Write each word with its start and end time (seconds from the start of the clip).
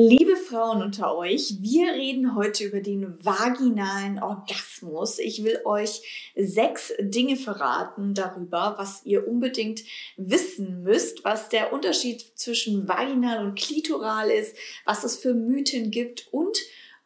Liebe 0.00 0.36
Frauen 0.36 0.80
unter 0.80 1.16
euch, 1.16 1.54
wir 1.58 1.92
reden 1.92 2.36
heute 2.36 2.62
über 2.62 2.78
den 2.78 3.16
vaginalen 3.20 4.22
Orgasmus. 4.22 5.18
Ich 5.18 5.42
will 5.42 5.60
euch 5.64 6.30
sechs 6.36 6.92
Dinge 7.00 7.34
verraten 7.34 8.14
darüber, 8.14 8.76
was 8.78 9.04
ihr 9.04 9.26
unbedingt 9.26 9.82
wissen 10.16 10.84
müsst, 10.84 11.24
was 11.24 11.48
der 11.48 11.72
Unterschied 11.72 12.24
zwischen 12.36 12.86
vaginal 12.86 13.44
und 13.44 13.58
klitoral 13.58 14.30
ist, 14.30 14.56
was 14.84 15.02
es 15.02 15.16
für 15.16 15.34
Mythen 15.34 15.90
gibt 15.90 16.28
und 16.30 16.56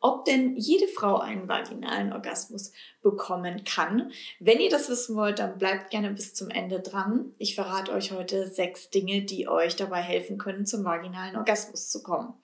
ob 0.03 0.25
denn 0.25 0.57
jede 0.57 0.89
Frau 0.89 1.19
einen 1.19 1.49
vaginalen 1.49 2.13
Orgasmus 2.13 2.73
bekommen 3.03 3.65
kann. 3.65 4.13
Wenn 4.39 4.61
ihr 4.61 4.71
das 4.71 4.89
wissen 4.89 5.17
wollt, 5.17 5.41
dann 5.41 5.59
bleibt 5.59 5.91
gerne 5.91 6.11
bis 6.11 6.35
zum 6.35 6.51
Ende 6.51 6.81
dran. 6.81 7.33
Ich 7.39 7.55
verrate 7.55 7.93
euch 7.93 8.13
heute 8.13 8.47
sechs 8.47 8.91
Dinge, 8.91 9.23
die 9.23 9.49
euch 9.49 9.77
dabei 9.77 10.01
helfen 10.01 10.39
können, 10.39 10.67
zum 10.67 10.85
vaginalen 10.85 11.37
Orgasmus 11.37 11.91
zu 11.91 12.03
kommen. 12.03 12.35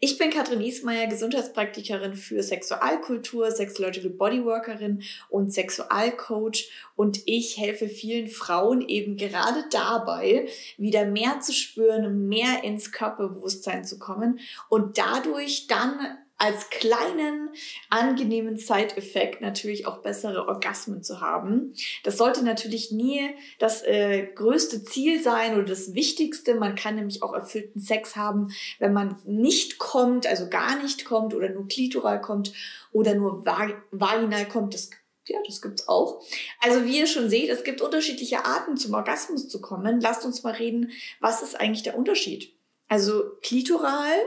Ich 0.00 0.18
bin 0.18 0.30
Katrin 0.30 0.60
Ismaier, 0.60 1.06
Gesundheitspraktikerin 1.06 2.14
für 2.14 2.42
Sexualkultur, 2.42 3.50
Sexological 3.50 4.10
Bodyworkerin 4.10 5.02
und 5.30 5.52
Sexualcoach 5.52 6.70
und 6.96 7.20
ich 7.26 7.56
helfe 7.58 7.88
vielen 7.88 8.28
Frauen 8.28 8.82
eben 8.82 9.16
gerade 9.16 9.64
dabei, 9.70 10.46
wieder 10.76 11.06
mehr 11.06 11.40
zu 11.40 11.52
spüren, 11.52 12.28
mehr 12.28 12.64
ins 12.64 12.92
Körperbewusstsein 12.92 13.84
zu 13.84 13.98
kommen 13.98 14.40
und 14.68 14.98
dadurch 14.98 15.66
dann 15.68 16.18
als 16.42 16.70
kleinen, 16.70 17.50
angenehmen 17.88 18.56
Side-Effekt 18.56 19.40
natürlich 19.40 19.86
auch 19.86 19.98
bessere 19.98 20.48
Orgasmen 20.48 21.04
zu 21.04 21.20
haben. 21.20 21.72
Das 22.02 22.18
sollte 22.18 22.42
natürlich 22.42 22.90
nie 22.90 23.30
das 23.60 23.82
äh, 23.82 24.26
größte 24.34 24.82
Ziel 24.82 25.22
sein 25.22 25.54
oder 25.54 25.62
das 25.62 25.94
Wichtigste. 25.94 26.56
Man 26.56 26.74
kann 26.74 26.96
nämlich 26.96 27.22
auch 27.22 27.32
erfüllten 27.32 27.78
Sex 27.78 28.16
haben, 28.16 28.48
wenn 28.80 28.92
man 28.92 29.14
nicht 29.24 29.78
kommt, 29.78 30.26
also 30.26 30.48
gar 30.48 30.82
nicht 30.82 31.04
kommt 31.04 31.32
oder 31.32 31.48
nur 31.48 31.68
klitoral 31.68 32.20
kommt 32.20 32.52
oder 32.90 33.14
nur 33.14 33.46
vaginal 33.46 34.48
kommt. 34.48 34.74
Das 34.74 34.90
ja, 35.28 35.38
das 35.46 35.62
gibt's 35.62 35.86
auch. 35.86 36.24
Also 36.58 36.84
wie 36.84 36.98
ihr 36.98 37.06
schon 37.06 37.30
seht, 37.30 37.50
es 37.50 37.62
gibt 37.62 37.80
unterschiedliche 37.80 38.44
Arten 38.44 38.76
zum 38.76 38.94
Orgasmus 38.94 39.48
zu 39.48 39.60
kommen. 39.60 40.00
Lasst 40.00 40.24
uns 40.24 40.42
mal 40.42 40.54
reden, 40.54 40.90
was 41.20 41.40
ist 41.42 41.54
eigentlich 41.54 41.84
der 41.84 41.96
Unterschied? 41.96 42.52
Also 42.88 43.30
klitoral 43.42 44.18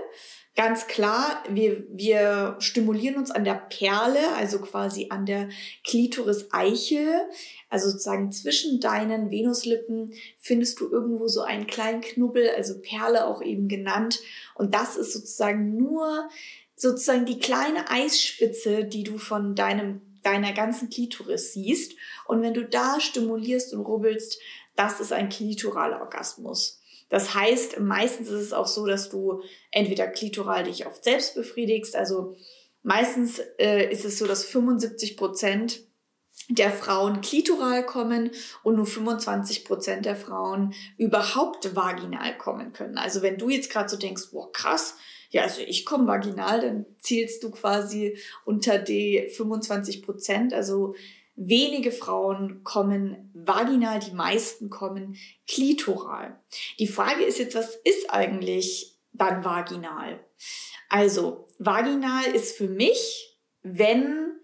Ganz 0.56 0.88
klar, 0.88 1.44
wir, 1.50 1.84
wir 1.90 2.56
stimulieren 2.60 3.18
uns 3.18 3.30
an 3.30 3.44
der 3.44 3.56
Perle, 3.56 4.36
also 4.38 4.60
quasi 4.60 5.08
an 5.10 5.26
der 5.26 5.50
Klitoris-Eichel. 5.86 7.24
Also 7.70 7.90
sozusagen 7.90 8.32
zwischen 8.32 8.80
deinen 8.80 9.32
Venuslippen 9.32 10.14
findest 10.40 10.80
du 10.80 10.90
irgendwo 10.90 11.28
so 11.28 11.42
einen 11.42 11.68
kleinen 11.68 12.00
Knubbel, 12.00 12.50
also 12.56 12.80
Perle 12.80 13.28
auch 13.28 13.42
eben 13.42 13.68
genannt. 13.68 14.22
Und 14.54 14.74
das 14.74 14.96
ist 14.96 15.12
sozusagen 15.12 15.76
nur 15.76 16.30
sozusagen 16.78 17.26
die 17.26 17.40
kleine 17.40 17.90
Eisspitze, 17.90 18.86
die 18.86 19.04
du 19.04 19.18
von 19.18 19.56
deinem, 19.56 20.02
deiner 20.24 20.54
ganzen 20.54 20.90
Klitoris 20.90 21.52
siehst. 21.52 21.96
Und 22.28 22.42
wenn 22.42 22.54
du 22.54 22.64
da 22.64 23.02
stimulierst 23.02 23.74
und 23.74 23.82
rubbelst, 23.82 24.40
das 24.78 25.02
ist 25.02 25.12
ein 25.12 25.28
klitoraler 25.28 26.00
Orgasmus. 26.00 26.80
Das 27.10 27.36
heißt, 27.36 27.80
meistens 27.80 28.30
ist 28.30 28.42
es 28.42 28.54
auch 28.54 28.68
so, 28.68 28.86
dass 28.86 29.10
du 29.10 29.42
entweder 29.72 30.08
klitoral 30.08 30.64
dich 30.64 30.88
oft 30.88 31.04
selbst 31.04 31.36
befriedigst. 31.36 31.96
Also 31.96 32.36
meistens 32.84 33.40
äh, 33.60 33.92
ist 33.92 34.06
es 34.06 34.18
so, 34.18 34.26
dass 34.26 34.46
75 34.46 35.18
Prozent 35.18 35.82
der 36.50 36.72
Frauen 36.72 37.22
klitoral 37.22 37.86
kommen 37.86 38.32
und 38.64 38.76
nur 38.76 38.86
25 38.86 39.66
Prozent 39.66 40.06
der 40.06 40.16
Frauen 40.16 40.74
überhaupt 40.98 41.76
vaginal 41.76 42.38
kommen 42.38 42.74
können. 42.74 42.98
Also 42.98 43.22
wenn 43.22 43.38
du 43.38 43.50
jetzt 43.50 43.72
gerade 43.72 43.90
so 43.90 43.98
denkst, 43.98 44.30
boah, 44.32 44.52
krass, 44.52 44.96
ja, 45.32 45.44
also 45.44 45.62
ich 45.62 45.86
komme 45.86 46.08
vaginal, 46.08 46.62
dann 46.62 46.86
zählst 47.00 47.44
du 47.44 47.52
quasi 47.52 48.18
unter 48.46 48.78
die 48.78 49.28
25 49.36 50.04
Prozent. 50.04 50.54
Also 50.54 50.96
Wenige 51.36 51.92
Frauen 51.92 52.64
kommen 52.64 53.30
vaginal, 53.34 54.00
die 54.00 54.12
meisten 54.12 54.70
kommen 54.70 55.18
klitoral. 55.48 56.40
Die 56.80 56.88
Frage 56.88 57.24
ist 57.24 57.40
jetzt, 57.40 57.56
was 57.56 57.76
ist 57.76 58.10
eigentlich 58.10 58.98
dann 59.12 59.44
vaginal? 59.44 60.24
Also, 60.90 61.48
vaginal 61.60 62.26
ist 62.26 62.56
für 62.56 62.70
mich, 62.70 63.38
wenn 63.64 64.40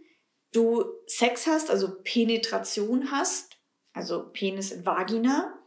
du 0.51 0.83
Sex 1.07 1.47
hast, 1.47 1.69
also 1.69 1.97
Penetration 2.03 3.11
hast, 3.11 3.57
also 3.93 4.29
Penis 4.31 4.71
in 4.71 4.85
Vagina, 4.85 5.57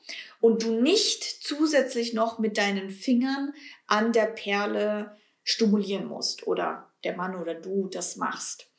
und 0.40 0.62
du 0.62 0.80
nicht 0.80 1.24
zusätzlich 1.24 2.12
noch 2.12 2.38
mit 2.38 2.58
deinen 2.58 2.90
Fingern 2.90 3.54
an 3.86 4.12
der 4.12 4.26
Perle 4.26 5.16
stimulieren 5.42 6.06
musst 6.06 6.46
oder 6.46 6.92
der 7.04 7.16
Mann 7.16 7.36
oder 7.36 7.54
du 7.54 7.88
das 7.88 8.16
machst. 8.16 8.70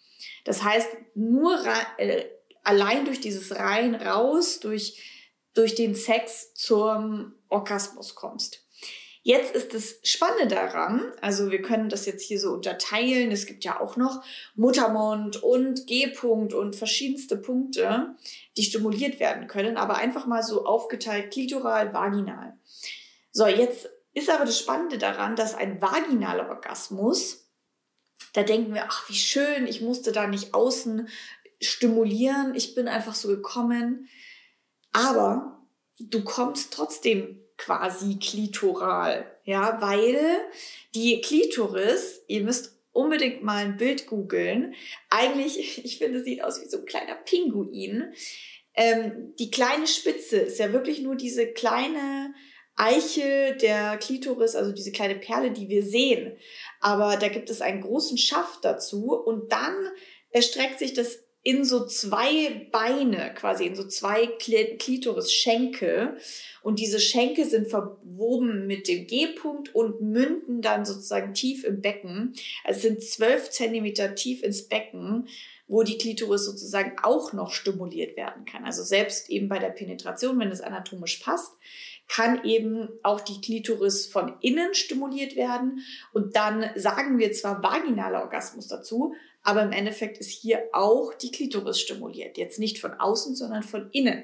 Das 0.46 0.64
heißt, 0.64 0.88
nur 1.16 1.60
äh, 1.98 2.26
allein 2.64 3.04
durch 3.04 3.20
dieses 3.20 3.58
rein 3.58 3.96
raus, 3.96 4.62
durch, 4.62 5.02
durch 5.54 5.76
den 5.76 5.96
Sex 5.96 6.54
zum 6.54 7.34
Orgasmus 7.50 8.16
kommst. 8.16 8.62
Jetzt 9.28 9.56
ist 9.56 9.74
das 9.74 9.96
Spannende 10.04 10.54
daran, 10.54 11.12
also 11.20 11.50
wir 11.50 11.64
können 11.64 11.90
das 11.90 12.06
jetzt 12.06 12.22
hier 12.22 12.40
so 12.40 12.52
unterteilen. 12.52 13.32
Es 13.32 13.48
gibt 13.48 13.64
ja 13.64 13.82
auch 13.82 13.98
noch 13.98 14.24
Muttermund 14.54 15.42
und 15.42 15.88
G-Punkt 15.88 16.54
und 16.54 16.76
verschiedenste 16.76 17.36
Punkte, 17.36 18.16
die 18.56 18.62
stimuliert 18.62 19.20
werden 19.20 19.48
können, 19.48 19.78
aber 19.78 19.96
einfach 19.96 20.28
mal 20.28 20.44
so 20.44 20.68
aufgeteilt 20.68 21.32
klitoral, 21.32 21.92
vaginal. 21.92 22.54
So, 23.32 23.48
jetzt 23.48 23.90
ist 24.14 24.30
aber 24.30 24.46
das 24.46 24.60
Spannende 24.60 25.00
daran, 25.00 25.36
dass 25.36 25.56
ein 25.56 25.82
vaginaler 25.82 26.48
Orgasmus, 26.48 27.45
da 28.36 28.44
denken 28.44 28.74
wir, 28.74 28.86
ach, 28.90 29.10
wie 29.10 29.16
schön, 29.16 29.66
ich 29.66 29.80
musste 29.80 30.12
da 30.12 30.28
nicht 30.28 30.54
außen 30.54 31.08
stimulieren. 31.62 32.54
Ich 32.54 32.76
bin 32.76 32.90
einfach 32.90 33.16
so 33.16 33.30
gekommen. 33.30 34.10
Aber 34.92 35.66
du 36.00 36.24
kommst 36.24 36.74
trotzdem 36.74 37.42
quasi 37.58 38.18
klitoral, 38.20 39.26
ja, 39.46 39.82
weil 39.82 40.20
die 40.94 41.22
Klitoris, 41.22 42.24
ihr 42.28 42.44
müsst 42.44 42.78
unbedingt 42.92 43.42
mal 43.42 43.64
ein 43.64 43.78
Bild 43.78 44.08
googeln. 44.08 44.76
Eigentlich, 45.10 45.78
ich 45.86 45.98
finde, 45.98 46.22
sieht 46.22 46.44
aus 46.44 46.62
wie 46.62 46.68
so 46.68 46.80
ein 46.80 46.86
kleiner 46.86 47.16
Pinguin. 47.16 48.14
Ähm, 48.74 49.34
die 49.40 49.50
kleine 49.50 49.88
Spitze 49.88 50.38
ist 50.38 50.60
ja 50.60 50.74
wirklich 50.74 51.00
nur 51.00 51.16
diese 51.16 51.48
kleine 51.48 52.34
Eiche 52.76 53.56
der 53.62 53.98
Klitoris, 53.98 54.56
also 54.56 54.72
diese 54.72 54.92
kleine 54.92 55.16
Perle, 55.16 55.52
die 55.52 55.70
wir 55.70 55.84
sehen. 55.84 56.34
Aber 56.82 57.18
da 57.18 57.30
gibt 57.30 57.50
es 57.50 57.62
einen 57.62 57.82
großen 57.82 58.18
Schaft 58.18 58.66
dazu 58.66 59.14
und 59.14 59.52
dann 59.52 59.76
erstreckt 60.32 60.80
sich 60.80 60.94
das 60.94 61.20
in 61.46 61.64
so 61.64 61.86
zwei 61.86 62.68
Beine, 62.72 63.32
quasi 63.36 63.68
in 63.68 63.76
so 63.76 63.88
zwei 63.88 64.26
Klitoris-Schenkel. 64.26 66.18
Und 66.64 66.80
diese 66.80 67.00
Schenkel 67.00 67.46
sind 67.46 67.70
verwoben 67.70 68.66
mit 68.66 68.88
dem 68.88 69.06
G-Punkt 69.06 69.74
und 69.76 70.02
münden 70.02 70.64
dann 70.64 70.86
sozusagen 70.86 71.36
tief 71.36 71.64
im 71.64 71.82
Becken. 71.82 72.34
Also 72.64 72.78
es 72.78 72.82
sind 72.82 73.04
zwölf 73.04 73.52
Zentimeter 73.52 74.16
tief 74.16 74.42
ins 74.42 74.68
Becken, 74.68 75.28
wo 75.68 75.84
die 75.84 76.00
Klitoris 76.00 76.46
sozusagen 76.46 76.98
auch 77.04 77.32
noch 77.32 77.52
stimuliert 77.52 78.18
werden 78.18 78.46
kann. 78.46 78.66
Also 78.66 78.84
selbst 78.84 79.30
eben 79.30 79.48
bei 79.48 79.60
der 79.60 79.70
Penetration, 79.70 80.40
wenn 80.40 80.50
es 80.50 80.62
anatomisch 80.62 81.18
passt, 81.18 81.54
kann 82.08 82.44
eben 82.44 82.90
auch 83.04 83.22
die 83.22 83.42
Klitoris 83.42 84.06
von 84.06 84.34
innen 84.42 84.74
stimuliert 84.74 85.36
werden. 85.36 85.84
Und 86.14 86.36
dann 86.36 86.70
sagen 86.76 87.18
wir 87.18 87.32
zwar 87.32 87.64
vaginaler 87.64 88.22
Orgasmus 88.22 88.68
dazu, 88.68 89.16
aber 89.46 89.62
im 89.62 89.72
Endeffekt 89.72 90.18
ist 90.18 90.32
hier 90.32 90.64
auch 90.74 91.14
die 91.14 91.32
Klitoris 91.32 91.80
stimuliert. 91.80 92.38
Jetzt 92.38 92.58
nicht 92.58 92.80
von 92.80 92.94
außen, 92.94 93.36
sondern 93.36 93.62
von 93.62 93.90
innen. 93.92 94.24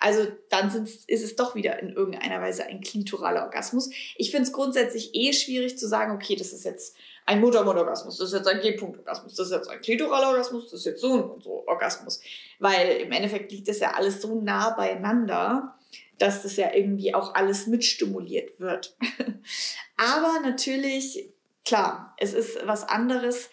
Also 0.00 0.26
dann 0.50 0.88
ist 1.06 1.24
es 1.24 1.36
doch 1.36 1.54
wieder 1.54 1.80
in 1.80 1.90
irgendeiner 1.90 2.40
Weise 2.40 2.64
ein 2.66 2.80
klitoraler 2.80 3.44
Orgasmus. 3.44 3.90
Ich 4.16 4.30
finde 4.30 4.48
es 4.48 4.52
grundsätzlich 4.52 5.14
eh 5.14 5.32
schwierig 5.32 5.78
zu 5.78 5.86
sagen, 5.88 6.12
okay, 6.12 6.36
das 6.36 6.52
ist 6.52 6.64
jetzt 6.64 6.96
ein 7.26 7.40
Muttermund-Orgasmus, 7.40 8.16
das 8.16 8.28
ist 8.28 8.34
jetzt 8.34 8.48
ein 8.48 8.60
G-Punkt-Orgasmus, 8.60 9.34
das 9.34 9.46
ist 9.46 9.52
jetzt 9.52 9.68
ein 9.68 9.80
klitoraler 9.80 10.28
Orgasmus, 10.28 10.64
das 10.70 10.80
ist 10.80 10.86
jetzt 10.86 11.00
so 11.00 11.38
so 11.42 11.62
Orgasmus. 11.66 12.20
Weil 12.58 13.02
im 13.02 13.12
Endeffekt 13.12 13.52
liegt 13.52 13.68
das 13.68 13.80
ja 13.80 13.92
alles 13.92 14.22
so 14.22 14.40
nah 14.40 14.70
beieinander, 14.70 15.77
dass 16.18 16.42
das 16.42 16.56
ja 16.56 16.74
irgendwie 16.74 17.14
auch 17.14 17.34
alles 17.34 17.66
mitstimuliert 17.66 18.58
wird. 18.60 18.96
Aber 19.96 20.40
natürlich, 20.42 21.30
klar, 21.64 22.14
es 22.18 22.32
ist 22.32 22.58
was 22.66 22.84
anderes, 22.84 23.50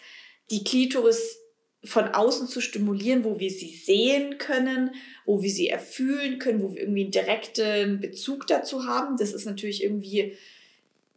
die 0.50 0.64
Klitoris 0.64 1.38
von 1.84 2.08
außen 2.08 2.48
zu 2.48 2.60
stimulieren, 2.60 3.24
wo 3.24 3.38
wir 3.38 3.50
sie 3.50 3.74
sehen 3.74 4.38
können, 4.38 4.90
wo 5.24 5.42
wir 5.42 5.50
sie 5.50 5.68
erfühlen 5.68 6.38
können, 6.38 6.62
wo 6.62 6.74
wir 6.74 6.82
irgendwie 6.82 7.02
einen 7.02 7.10
direkten 7.12 8.00
Bezug 8.00 8.46
dazu 8.46 8.86
haben. 8.86 9.16
Das 9.16 9.32
ist 9.32 9.44
natürlich 9.44 9.82
irgendwie 9.84 10.36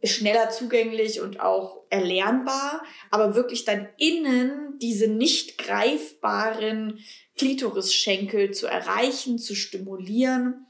schneller 0.02 0.50
zugänglich 0.50 1.20
und 1.20 1.40
auch 1.40 1.82
erlernbar, 1.90 2.82
aber 3.10 3.34
wirklich 3.34 3.64
dann 3.64 3.88
innen 3.98 4.78
diese 4.80 5.08
nicht 5.08 5.58
greifbaren 5.58 7.00
Klitorisschenkel 7.36 8.52
zu 8.52 8.66
erreichen, 8.66 9.38
zu 9.38 9.54
stimulieren, 9.54 10.66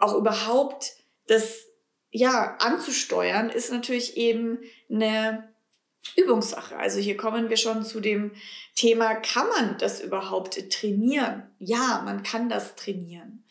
auch 0.00 0.16
überhaupt 0.16 0.94
das 1.26 1.66
ja 2.10 2.56
anzusteuern, 2.58 3.50
ist 3.50 3.70
natürlich 3.70 4.16
eben 4.16 4.58
eine 4.90 5.48
Übungssache. 6.16 6.76
Also 6.76 6.98
hier 6.98 7.16
kommen 7.16 7.50
wir 7.50 7.56
schon 7.56 7.84
zu 7.84 8.00
dem 8.00 8.32
Thema, 8.74 9.14
kann 9.14 9.48
man 9.48 9.78
das 9.78 10.00
überhaupt 10.00 10.70
trainieren? 10.70 11.44
Ja, 11.58 12.02
man 12.04 12.22
kann 12.22 12.48
das 12.48 12.74
trainieren. 12.74 13.44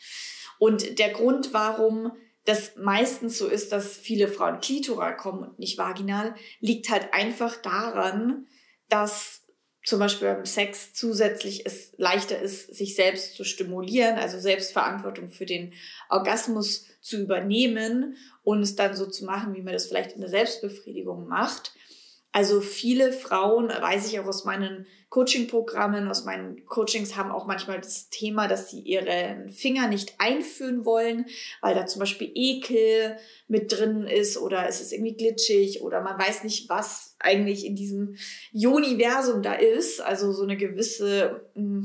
Und 0.58 0.98
der 0.98 1.10
Grund, 1.10 1.54
warum 1.54 2.12
das 2.44 2.76
meistens 2.76 3.38
so 3.38 3.46
ist, 3.46 3.72
dass 3.72 3.96
viele 3.96 4.28
Frauen 4.28 4.60
klitoral 4.60 5.16
kommen 5.16 5.44
und 5.44 5.58
nicht 5.58 5.78
vaginal, 5.78 6.34
liegt 6.60 6.90
halt 6.90 7.14
einfach 7.14 7.56
daran, 7.56 8.46
dass 8.88 9.39
zum 9.90 9.98
Beispiel 9.98 10.28
beim 10.28 10.46
Sex 10.46 10.94
zusätzlich 10.94 11.66
es 11.66 11.92
leichter 11.96 12.40
ist, 12.40 12.72
sich 12.74 12.94
selbst 12.94 13.34
zu 13.34 13.42
stimulieren, 13.42 14.18
also 14.18 14.38
Selbstverantwortung 14.38 15.30
für 15.30 15.46
den 15.46 15.72
Orgasmus 16.08 16.86
zu 17.00 17.20
übernehmen 17.20 18.16
und 18.44 18.62
es 18.62 18.76
dann 18.76 18.94
so 18.94 19.06
zu 19.06 19.24
machen, 19.24 19.54
wie 19.54 19.62
man 19.62 19.72
das 19.72 19.86
vielleicht 19.86 20.12
in 20.12 20.20
der 20.20 20.30
Selbstbefriedigung 20.30 21.26
macht. 21.26 21.72
Also 22.32 22.60
viele 22.60 23.12
Frauen, 23.12 23.68
weiß 23.68 24.06
ich 24.06 24.20
auch 24.20 24.26
aus 24.26 24.44
meinen 24.44 24.86
Coaching-Programmen, 25.08 26.06
aus 26.06 26.24
meinen 26.24 26.64
Coachings, 26.66 27.16
haben 27.16 27.32
auch 27.32 27.46
manchmal 27.46 27.80
das 27.80 28.08
Thema, 28.08 28.46
dass 28.46 28.70
sie 28.70 28.78
ihren 28.78 29.50
Finger 29.50 29.88
nicht 29.88 30.14
einführen 30.18 30.84
wollen, 30.84 31.26
weil 31.60 31.74
da 31.74 31.86
zum 31.86 31.98
Beispiel 31.98 32.30
Ekel 32.32 33.16
mit 33.48 33.72
drin 33.72 34.04
ist 34.06 34.38
oder 34.38 34.68
es 34.68 34.80
ist 34.80 34.92
irgendwie 34.92 35.16
glitschig 35.16 35.82
oder 35.82 36.00
man 36.02 36.20
weiß 36.20 36.44
nicht, 36.44 36.68
was 36.68 37.16
eigentlich 37.18 37.66
in 37.66 37.74
diesem 37.74 38.16
Universum 38.54 39.42
da 39.42 39.54
ist. 39.54 40.00
Also 40.00 40.32
so 40.32 40.44
eine 40.44 40.56
gewisse 40.56 41.50
hm, 41.54 41.84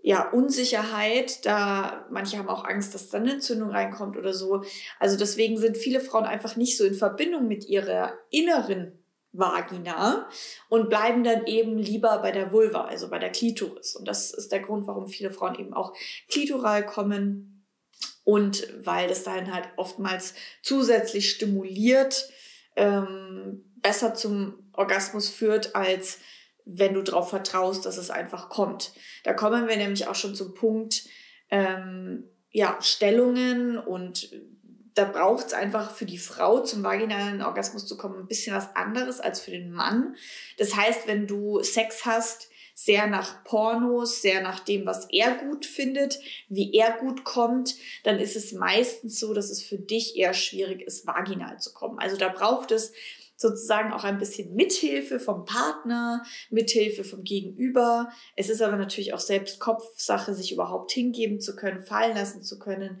ja, 0.00 0.30
Unsicherheit, 0.30 1.44
da 1.44 2.06
manche 2.10 2.38
haben 2.38 2.48
auch 2.48 2.64
Angst, 2.64 2.94
dass 2.94 3.10
dann 3.10 3.24
eine 3.24 3.32
Entzündung 3.32 3.68
reinkommt 3.68 4.16
oder 4.16 4.32
so. 4.32 4.62
Also 4.98 5.18
deswegen 5.18 5.58
sind 5.58 5.76
viele 5.76 6.00
Frauen 6.00 6.24
einfach 6.24 6.56
nicht 6.56 6.78
so 6.78 6.84
in 6.84 6.94
Verbindung 6.94 7.46
mit 7.46 7.68
ihrer 7.68 8.14
inneren 8.30 8.97
Vagina 9.32 10.28
und 10.68 10.88
bleiben 10.88 11.22
dann 11.22 11.46
eben 11.46 11.78
lieber 11.78 12.18
bei 12.18 12.32
der 12.32 12.52
Vulva, 12.52 12.84
also 12.84 13.08
bei 13.10 13.18
der 13.18 13.30
Klitoris. 13.30 13.94
Und 13.94 14.08
das 14.08 14.32
ist 14.32 14.52
der 14.52 14.60
Grund, 14.60 14.86
warum 14.86 15.08
viele 15.08 15.30
Frauen 15.30 15.58
eben 15.58 15.74
auch 15.74 15.92
klitoral 16.28 16.84
kommen 16.84 17.66
und 18.24 18.66
weil 18.84 19.08
das 19.08 19.24
dann 19.24 19.52
halt 19.52 19.68
oftmals 19.76 20.34
zusätzlich 20.62 21.30
stimuliert, 21.30 22.28
ähm, 22.76 23.64
besser 23.76 24.14
zum 24.14 24.70
Orgasmus 24.72 25.28
führt, 25.28 25.74
als 25.74 26.18
wenn 26.64 26.94
du 26.94 27.02
darauf 27.02 27.30
vertraust, 27.30 27.86
dass 27.86 27.96
es 27.96 28.10
einfach 28.10 28.50
kommt. 28.50 28.92
Da 29.24 29.32
kommen 29.32 29.68
wir 29.68 29.76
nämlich 29.76 30.06
auch 30.06 30.14
schon 30.14 30.34
zum 30.34 30.54
Punkt, 30.54 31.04
ähm, 31.50 32.24
ja, 32.50 32.78
Stellungen 32.82 33.78
und 33.78 34.30
da 34.98 35.04
braucht 35.04 35.46
es 35.46 35.52
einfach 35.52 35.94
für 35.94 36.06
die 36.06 36.18
Frau 36.18 36.60
zum 36.60 36.82
vaginalen 36.82 37.40
Orgasmus 37.40 37.86
zu 37.86 37.96
kommen 37.96 38.18
ein 38.18 38.26
bisschen 38.26 38.54
was 38.54 38.74
anderes 38.74 39.20
als 39.20 39.40
für 39.40 39.52
den 39.52 39.70
Mann. 39.70 40.16
Das 40.56 40.74
heißt, 40.74 41.06
wenn 41.06 41.28
du 41.28 41.62
Sex 41.62 42.04
hast, 42.04 42.50
sehr 42.74 43.06
nach 43.08 43.42
Pornos, 43.42 44.22
sehr 44.22 44.40
nach 44.40 44.60
dem, 44.60 44.86
was 44.86 45.08
er 45.10 45.32
gut 45.34 45.66
findet, 45.66 46.20
wie 46.48 46.72
er 46.74 46.92
gut 46.92 47.24
kommt, 47.24 47.74
dann 48.04 48.20
ist 48.20 48.36
es 48.36 48.52
meistens 48.52 49.18
so, 49.18 49.34
dass 49.34 49.50
es 49.50 49.64
für 49.64 49.78
dich 49.78 50.16
eher 50.16 50.32
schwierig 50.32 50.82
ist, 50.82 51.06
vaginal 51.06 51.58
zu 51.58 51.72
kommen. 51.72 51.98
Also 51.98 52.16
da 52.16 52.28
braucht 52.28 52.70
es 52.70 52.92
sozusagen 53.40 53.92
auch 53.92 54.04
ein 54.04 54.18
bisschen 54.18 54.54
Mithilfe 54.54 55.18
vom 55.18 55.46
Partner, 55.46 56.22
Mithilfe 56.50 57.04
vom 57.04 57.24
Gegenüber. 57.24 58.10
Es 58.36 58.50
ist 58.50 58.60
aber 58.60 58.76
natürlich 58.76 59.14
auch 59.14 59.20
selbst 59.20 59.60
Kopfsache, 59.60 60.34
sich 60.34 60.52
überhaupt 60.52 60.92
hingeben 60.92 61.40
zu 61.40 61.56
können, 61.56 61.80
fallen 61.80 62.14
lassen 62.14 62.42
zu 62.42 62.58
können 62.58 63.00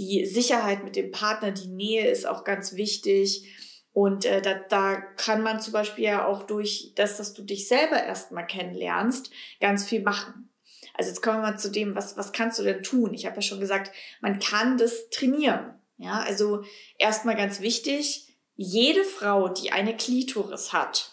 die 0.00 0.24
Sicherheit 0.24 0.84
mit 0.84 0.96
dem 0.96 1.10
Partner, 1.10 1.50
die 1.50 1.68
Nähe 1.68 2.08
ist 2.08 2.26
auch 2.26 2.44
ganz 2.44 2.74
wichtig. 2.74 3.44
Und 3.92 4.24
äh, 4.24 4.40
da, 4.40 4.54
da 4.54 4.96
kann 4.96 5.42
man 5.42 5.60
zum 5.60 5.72
Beispiel 5.72 6.04
ja 6.04 6.26
auch 6.26 6.44
durch 6.44 6.92
das, 6.94 7.16
dass 7.16 7.34
du 7.34 7.42
dich 7.42 7.68
selber 7.68 8.02
erstmal 8.02 8.46
kennenlernst, 8.46 9.30
ganz 9.60 9.84
viel 9.84 10.02
machen. 10.02 10.48
Also 10.94 11.10
jetzt 11.10 11.22
kommen 11.22 11.38
wir 11.38 11.50
mal 11.50 11.58
zu 11.58 11.70
dem, 11.70 11.94
was, 11.94 12.16
was 12.16 12.32
kannst 12.32 12.58
du 12.58 12.62
denn 12.62 12.82
tun? 12.82 13.14
Ich 13.14 13.26
habe 13.26 13.36
ja 13.36 13.42
schon 13.42 13.60
gesagt, 13.60 13.92
man 14.20 14.38
kann 14.38 14.78
das 14.78 15.10
trainieren. 15.10 15.74
Ja, 15.98 16.20
also 16.20 16.62
erstmal 16.98 17.36
ganz 17.36 17.60
wichtig, 17.60 18.29
jede 18.62 19.04
Frau, 19.04 19.48
die 19.48 19.72
eine 19.72 19.96
Klitoris 19.96 20.74
hat, 20.74 21.12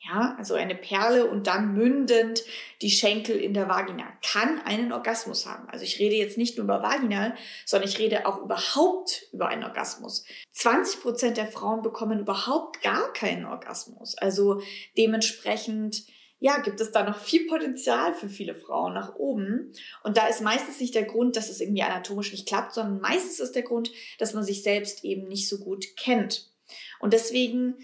ja, 0.00 0.34
also 0.36 0.52
eine 0.52 0.74
Perle 0.74 1.24
und 1.24 1.46
dann 1.46 1.72
mündend 1.72 2.42
die 2.82 2.90
Schenkel 2.90 3.38
in 3.38 3.54
der 3.54 3.70
Vagina, 3.70 4.04
kann 4.22 4.60
einen 4.60 4.92
Orgasmus 4.92 5.46
haben. 5.46 5.66
Also 5.70 5.86
ich 5.86 5.98
rede 5.98 6.14
jetzt 6.14 6.36
nicht 6.36 6.58
nur 6.58 6.64
über 6.64 6.82
Vaginal, 6.82 7.36
sondern 7.64 7.88
ich 7.88 7.98
rede 7.98 8.26
auch 8.26 8.42
überhaupt 8.42 9.28
über 9.32 9.48
einen 9.48 9.64
Orgasmus. 9.64 10.26
20 10.52 11.00
Prozent 11.00 11.36
der 11.38 11.46
Frauen 11.46 11.80
bekommen 11.80 12.20
überhaupt 12.20 12.82
gar 12.82 13.14
keinen 13.14 13.46
Orgasmus. 13.46 14.14
Also 14.18 14.60
dementsprechend, 14.98 16.04
ja, 16.38 16.58
gibt 16.58 16.82
es 16.82 16.92
da 16.92 17.02
noch 17.02 17.18
viel 17.18 17.46
Potenzial 17.46 18.12
für 18.12 18.28
viele 18.28 18.54
Frauen 18.54 18.92
nach 18.92 19.14
oben. 19.14 19.72
Und 20.02 20.18
da 20.18 20.26
ist 20.26 20.42
meistens 20.42 20.80
nicht 20.80 20.94
der 20.94 21.04
Grund, 21.04 21.36
dass 21.36 21.48
es 21.48 21.62
irgendwie 21.62 21.82
anatomisch 21.82 22.30
nicht 22.30 22.46
klappt, 22.46 22.74
sondern 22.74 23.00
meistens 23.00 23.40
ist 23.40 23.54
der 23.54 23.62
Grund, 23.62 23.90
dass 24.18 24.34
man 24.34 24.44
sich 24.44 24.62
selbst 24.62 25.02
eben 25.02 25.28
nicht 25.28 25.48
so 25.48 25.60
gut 25.60 25.96
kennt. 25.96 26.52
Und 27.00 27.12
deswegen 27.12 27.76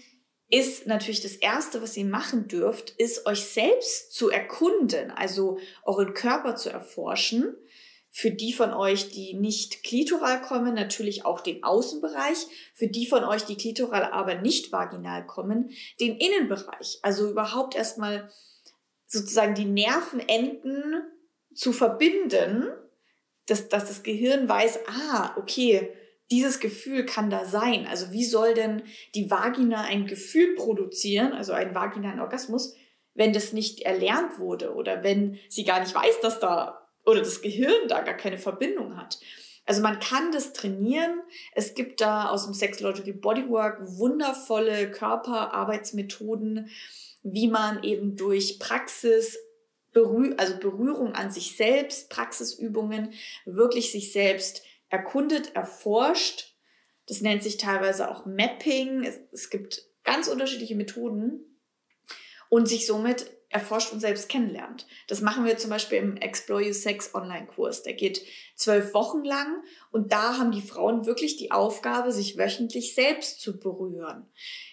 ist 0.51 0.85
natürlich 0.85 1.21
das 1.21 1.35
Erste, 1.35 1.81
was 1.81 1.95
ihr 1.95 2.05
machen 2.05 2.47
dürft, 2.47 2.89
ist 2.91 3.25
euch 3.25 3.45
selbst 3.45 4.13
zu 4.13 4.29
erkunden, 4.29 5.09
also 5.11 5.57
euren 5.83 6.13
Körper 6.13 6.55
zu 6.55 6.69
erforschen. 6.69 7.55
Für 8.13 8.31
die 8.31 8.51
von 8.51 8.73
euch, 8.73 9.09
die 9.09 9.33
nicht 9.33 9.85
klitoral 9.85 10.41
kommen, 10.41 10.73
natürlich 10.73 11.23
auch 11.23 11.39
den 11.39 11.63
Außenbereich. 11.63 12.45
Für 12.73 12.87
die 12.87 13.05
von 13.05 13.23
euch, 13.23 13.45
die 13.45 13.55
klitoral 13.55 14.03
aber 14.03 14.35
nicht 14.35 14.73
vaginal 14.73 15.25
kommen, 15.25 15.71
den 16.01 16.17
Innenbereich. 16.17 16.99
Also 17.03 17.29
überhaupt 17.29 17.73
erstmal 17.73 18.29
sozusagen 19.07 19.55
die 19.55 19.63
Nervenenden 19.63 21.03
zu 21.53 21.71
verbinden, 21.71 22.67
dass, 23.45 23.69
dass 23.69 23.87
das 23.87 24.03
Gehirn 24.03 24.49
weiß, 24.49 24.79
ah, 24.87 25.33
okay, 25.37 25.93
dieses 26.31 26.59
Gefühl 26.59 27.05
kann 27.05 27.29
da 27.29 27.45
sein. 27.45 27.85
Also 27.87 28.11
wie 28.11 28.25
soll 28.25 28.53
denn 28.53 28.83
die 29.13 29.29
Vagina 29.29 29.81
ein 29.81 30.07
Gefühl 30.07 30.55
produzieren, 30.55 31.33
also 31.33 31.53
einen 31.53 31.75
vaginalen 31.75 32.19
Orgasmus, 32.19 32.73
wenn 33.13 33.33
das 33.33 33.53
nicht 33.53 33.81
erlernt 33.81 34.39
wurde 34.39 34.73
oder 34.73 35.03
wenn 35.03 35.37
sie 35.49 35.65
gar 35.65 35.81
nicht 35.81 35.93
weiß, 35.93 36.21
dass 36.21 36.39
da 36.39 36.87
oder 37.05 37.19
das 37.19 37.41
Gehirn 37.41 37.87
da 37.87 38.01
gar 38.01 38.15
keine 38.15 38.37
Verbindung 38.37 38.95
hat. 38.97 39.19
Also 39.65 39.81
man 39.81 39.99
kann 39.99 40.31
das 40.31 40.53
trainieren. 40.53 41.21
Es 41.53 41.73
gibt 41.75 42.01
da 42.01 42.29
aus 42.29 42.45
dem 42.45 42.53
Sexological 42.53 43.13
Bodywork 43.13 43.79
wundervolle 43.97 44.89
Körperarbeitsmethoden, 44.91 46.69
wie 47.23 47.47
man 47.47 47.83
eben 47.83 48.15
durch 48.15 48.59
Praxis 48.59 49.37
also 49.93 50.57
Berührung 50.57 51.13
an 51.13 51.31
sich 51.31 51.57
selbst, 51.57 52.09
Praxisübungen, 52.09 53.13
wirklich 53.45 53.91
sich 53.91 54.13
selbst 54.13 54.63
erkundet, 54.91 55.55
erforscht. 55.55 56.55
Das 57.07 57.21
nennt 57.21 57.41
sich 57.41 57.57
teilweise 57.57 58.11
auch 58.11 58.25
Mapping. 58.25 59.03
Es, 59.03 59.19
es 59.31 59.49
gibt 59.49 59.83
ganz 60.03 60.27
unterschiedliche 60.27 60.75
Methoden 60.75 61.57
und 62.49 62.67
sich 62.67 62.85
somit 62.85 63.31
erforscht 63.49 63.91
und 63.91 63.99
selbst 63.99 64.29
kennenlernt. 64.29 64.87
Das 65.07 65.21
machen 65.21 65.45
wir 65.45 65.57
zum 65.57 65.69
Beispiel 65.69 65.97
im 65.97 66.17
Explore 66.17 66.63
You 66.63 66.73
Sex 66.73 67.13
Online-Kurs. 67.13 67.83
Der 67.83 67.93
geht 67.93 68.21
zwölf 68.55 68.93
Wochen 68.93 69.23
lang 69.23 69.63
und 69.91 70.11
da 70.11 70.37
haben 70.37 70.51
die 70.51 70.61
Frauen 70.61 71.05
wirklich 71.05 71.35
die 71.37 71.51
Aufgabe, 71.51 72.11
sich 72.11 72.37
wöchentlich 72.37 72.95
selbst 72.95 73.41
zu 73.41 73.59
berühren. 73.59 74.29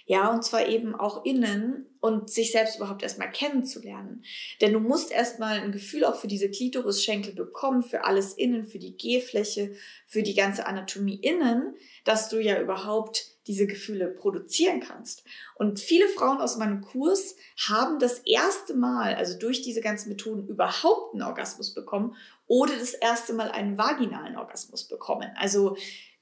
Ja, 0.09 0.33
und 0.33 0.43
zwar 0.43 0.67
eben 0.67 0.95
auch 0.95 1.27
innen 1.27 1.85
und 2.01 2.31
sich 2.31 2.51
selbst 2.51 2.77
überhaupt 2.77 3.03
erstmal 3.03 3.31
kennenzulernen. 3.31 4.25
Denn 4.63 4.73
du 4.73 4.81
musst 4.81 5.13
erstmal 5.13 5.61
ein 5.61 5.71
Gefühl 5.71 6.07
auch 6.07 6.17
für 6.17 6.29
diese 6.29 6.51
Klitorisschenkel 6.51 7.35
bekommen, 7.35 7.83
für 7.83 8.05
alles 8.07 8.33
innen, 8.33 8.65
für 8.65 8.79
die 8.79 8.97
G-Fläche, 8.97 9.75
für 10.07 10.23
die 10.23 10.35
ganze 10.35 10.67
Anatomie 10.67 11.17
innen, 11.17 11.75
dass 12.07 12.31
du 12.31 12.41
ja 12.41 12.59
überhaupt 12.59 13.27
diese 13.47 13.67
Gefühle 13.67 14.09
produzieren 14.09 14.81
kannst. 14.81 15.25
Und 15.57 15.79
viele 15.79 16.09
Frauen 16.09 16.41
aus 16.41 16.57
meinem 16.57 16.81
Kurs 16.81 17.37
haben 17.69 17.99
das 17.99 18.21
erste 18.21 18.73
Mal, 18.75 19.15
also 19.15 19.39
durch 19.39 19.61
diese 19.61 19.83
ganzen 19.83 20.09
Methoden, 20.09 20.49
überhaupt 20.49 21.13
einen 21.13 21.23
Orgasmus 21.23 21.75
bekommen 21.75 22.17
oder 22.47 22.73
das 22.79 22.95
erste 22.95 23.35
Mal 23.35 23.51
einen 23.51 23.77
vaginalen 23.77 24.37
Orgasmus 24.37 24.85
bekommen. 24.85 25.31
Also 25.37 25.77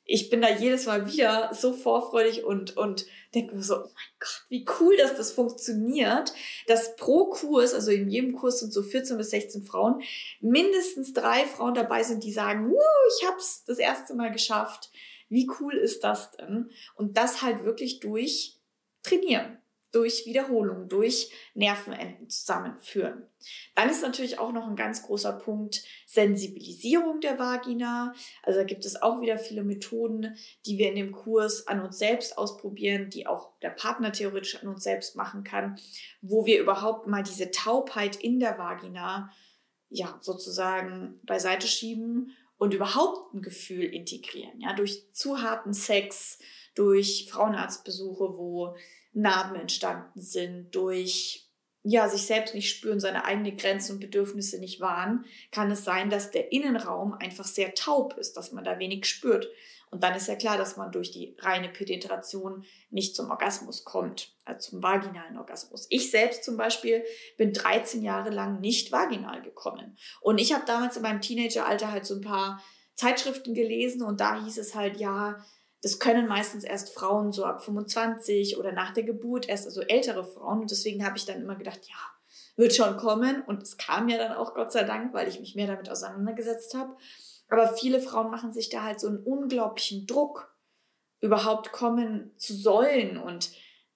ich 0.08 0.30
bin 0.30 0.40
da 0.40 0.48
jedes 0.48 0.86
Mal 0.86 1.12
wieder 1.12 1.50
so 1.52 1.72
vorfreudig 1.72 2.44
und, 2.44 2.76
und 2.76 3.06
denke 3.34 3.56
mir 3.56 3.62
so, 3.62 3.76
oh 3.76 3.80
mein 3.80 4.12
Gott, 4.20 4.46
wie 4.48 4.64
cool, 4.78 4.96
dass 4.96 5.16
das 5.16 5.32
funktioniert, 5.32 6.32
dass 6.68 6.94
pro 6.94 7.26
Kurs, 7.26 7.74
also 7.74 7.90
in 7.90 8.08
jedem 8.08 8.34
Kurs 8.34 8.60
sind 8.60 8.72
so 8.72 8.82
14 8.82 9.18
bis 9.18 9.30
16 9.30 9.64
Frauen, 9.64 10.00
mindestens 10.40 11.12
drei 11.12 11.44
Frauen 11.44 11.74
dabei 11.74 12.04
sind, 12.04 12.22
die 12.22 12.32
sagen, 12.32 12.72
ich 13.18 13.26
habe 13.26 13.36
es 13.36 13.64
das 13.66 13.78
erste 13.78 14.14
Mal 14.14 14.30
geschafft. 14.30 14.90
Wie 15.28 15.50
cool 15.58 15.74
ist 15.74 16.04
das 16.04 16.30
denn? 16.30 16.70
Und 16.94 17.16
das 17.16 17.42
halt 17.42 17.64
wirklich 17.64 17.98
durch 17.98 18.60
Trainieren 19.02 19.58
durch 19.96 20.26
Wiederholung, 20.26 20.88
durch 20.90 21.32
Nervenenden 21.54 22.28
zusammenführen. 22.28 23.22
Dann 23.74 23.88
ist 23.88 24.02
natürlich 24.02 24.38
auch 24.38 24.52
noch 24.52 24.68
ein 24.68 24.76
ganz 24.76 25.02
großer 25.02 25.32
Punkt 25.32 25.82
Sensibilisierung 26.04 27.20
der 27.20 27.38
Vagina. 27.38 28.12
Also 28.42 28.58
da 28.58 28.64
gibt 28.64 28.84
es 28.84 29.00
auch 29.00 29.22
wieder 29.22 29.38
viele 29.38 29.64
Methoden, 29.64 30.36
die 30.66 30.76
wir 30.76 30.90
in 30.90 30.96
dem 30.96 31.12
Kurs 31.12 31.66
an 31.66 31.80
uns 31.80 31.98
selbst 31.98 32.36
ausprobieren, 32.36 33.08
die 33.08 33.26
auch 33.26 33.58
der 33.60 33.70
Partner 33.70 34.12
theoretisch 34.12 34.62
an 34.62 34.68
uns 34.68 34.84
selbst 34.84 35.16
machen 35.16 35.44
kann, 35.44 35.80
wo 36.20 36.44
wir 36.44 36.60
überhaupt 36.60 37.06
mal 37.06 37.22
diese 37.22 37.50
Taubheit 37.50 38.16
in 38.16 38.38
der 38.38 38.58
Vagina 38.58 39.30
ja 39.88 40.18
sozusagen 40.20 41.20
beiseite 41.22 41.68
schieben 41.68 42.36
und 42.58 42.74
überhaupt 42.74 43.32
ein 43.32 43.40
Gefühl 43.40 43.84
integrieren, 43.84 44.60
ja, 44.60 44.74
durch 44.74 45.10
zu 45.14 45.40
harten 45.40 45.72
Sex, 45.72 46.38
durch 46.74 47.28
Frauenarztbesuche, 47.30 48.36
wo 48.36 48.76
Narben 49.16 49.56
entstanden 49.56 50.20
sind, 50.20 50.74
durch 50.74 51.42
ja, 51.88 52.08
sich 52.08 52.26
selbst 52.26 52.52
nicht 52.52 52.68
spüren, 52.68 52.98
seine 52.98 53.24
eigenen 53.24 53.56
Grenzen 53.56 53.92
und 53.92 54.00
Bedürfnisse 54.00 54.58
nicht 54.58 54.80
wahren, 54.80 55.24
kann 55.52 55.70
es 55.70 55.84
sein, 55.84 56.10
dass 56.10 56.32
der 56.32 56.50
Innenraum 56.50 57.14
einfach 57.14 57.44
sehr 57.44 57.74
taub 57.74 58.18
ist, 58.18 58.36
dass 58.36 58.50
man 58.50 58.64
da 58.64 58.80
wenig 58.80 59.06
spürt. 59.06 59.48
Und 59.92 60.02
dann 60.02 60.16
ist 60.16 60.26
ja 60.26 60.34
klar, 60.34 60.58
dass 60.58 60.76
man 60.76 60.90
durch 60.90 61.12
die 61.12 61.36
reine 61.38 61.68
Penetration 61.68 62.64
nicht 62.90 63.14
zum 63.14 63.30
Orgasmus 63.30 63.84
kommt, 63.84 64.34
also 64.44 64.70
zum 64.70 64.82
vaginalen 64.82 65.38
Orgasmus. 65.38 65.86
Ich 65.88 66.10
selbst 66.10 66.42
zum 66.42 66.56
Beispiel 66.56 67.04
bin 67.36 67.52
13 67.52 68.02
Jahre 68.02 68.30
lang 68.30 68.60
nicht 68.60 68.90
vaginal 68.90 69.40
gekommen. 69.42 69.96
Und 70.20 70.38
ich 70.38 70.52
habe 70.52 70.64
damals 70.66 70.96
in 70.96 71.02
meinem 71.02 71.20
Teenageralter 71.20 71.92
halt 71.92 72.04
so 72.04 72.16
ein 72.16 72.20
paar 72.20 72.60
Zeitschriften 72.96 73.54
gelesen 73.54 74.02
und 74.02 74.20
da 74.20 74.42
hieß 74.42 74.58
es 74.58 74.74
halt, 74.74 74.98
ja, 74.98 75.44
das 75.82 75.98
können 75.98 76.26
meistens 76.26 76.64
erst 76.64 76.94
Frauen 76.94 77.32
so 77.32 77.44
ab 77.44 77.62
25 77.62 78.58
oder 78.58 78.72
nach 78.72 78.92
der 78.92 79.04
Geburt, 79.04 79.48
erst 79.48 79.66
also 79.66 79.82
ältere 79.82 80.24
Frauen. 80.24 80.60
Und 80.60 80.70
deswegen 80.70 81.04
habe 81.04 81.16
ich 81.16 81.26
dann 81.26 81.42
immer 81.42 81.56
gedacht, 81.56 81.80
ja, 81.84 81.96
wird 82.56 82.74
schon 82.74 82.96
kommen. 82.96 83.42
Und 83.42 83.62
es 83.62 83.76
kam 83.76 84.08
ja 84.08 84.18
dann 84.18 84.32
auch 84.32 84.54
Gott 84.54 84.72
sei 84.72 84.84
Dank, 84.84 85.12
weil 85.12 85.28
ich 85.28 85.40
mich 85.40 85.54
mehr 85.54 85.66
damit 85.66 85.90
auseinandergesetzt 85.90 86.74
habe. 86.74 86.96
Aber 87.48 87.68
viele 87.74 88.00
Frauen 88.00 88.30
machen 88.30 88.52
sich 88.52 88.70
da 88.70 88.82
halt 88.82 89.00
so 89.00 89.08
einen 89.08 89.22
unglaublichen 89.22 90.06
Druck, 90.06 90.52
überhaupt 91.20 91.72
kommen 91.72 92.32
zu 92.36 92.54
sollen. 92.54 93.18
Und 93.18 93.50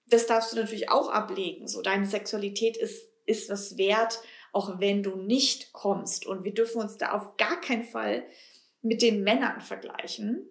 das 0.07 0.27
darfst 0.27 0.53
du 0.53 0.57
natürlich 0.57 0.91
auch 0.91 1.11
ablegen. 1.11 1.67
So, 1.67 1.83
deine 1.83 2.07
Sexualität 2.07 2.77
ist, 2.77 3.09
ist 3.27 3.51
was 3.51 3.77
wert, 3.77 4.21
auch 4.53 4.81
wenn 4.81 5.03
du 5.03 5.17
nicht 5.17 5.73
kommst. 5.73 6.27
Und 6.27 6.45
wir 6.45 6.55
dürfen 6.55 6.81
uns 6.81 6.97
da 6.97 7.13
auf 7.13 7.37
gar 7.37 7.61
keinen 7.61 7.85
Fall 7.85 8.25
mit 8.83 9.03
den 9.03 9.23
Männern 9.23 9.61
vergleichen. 9.61 10.49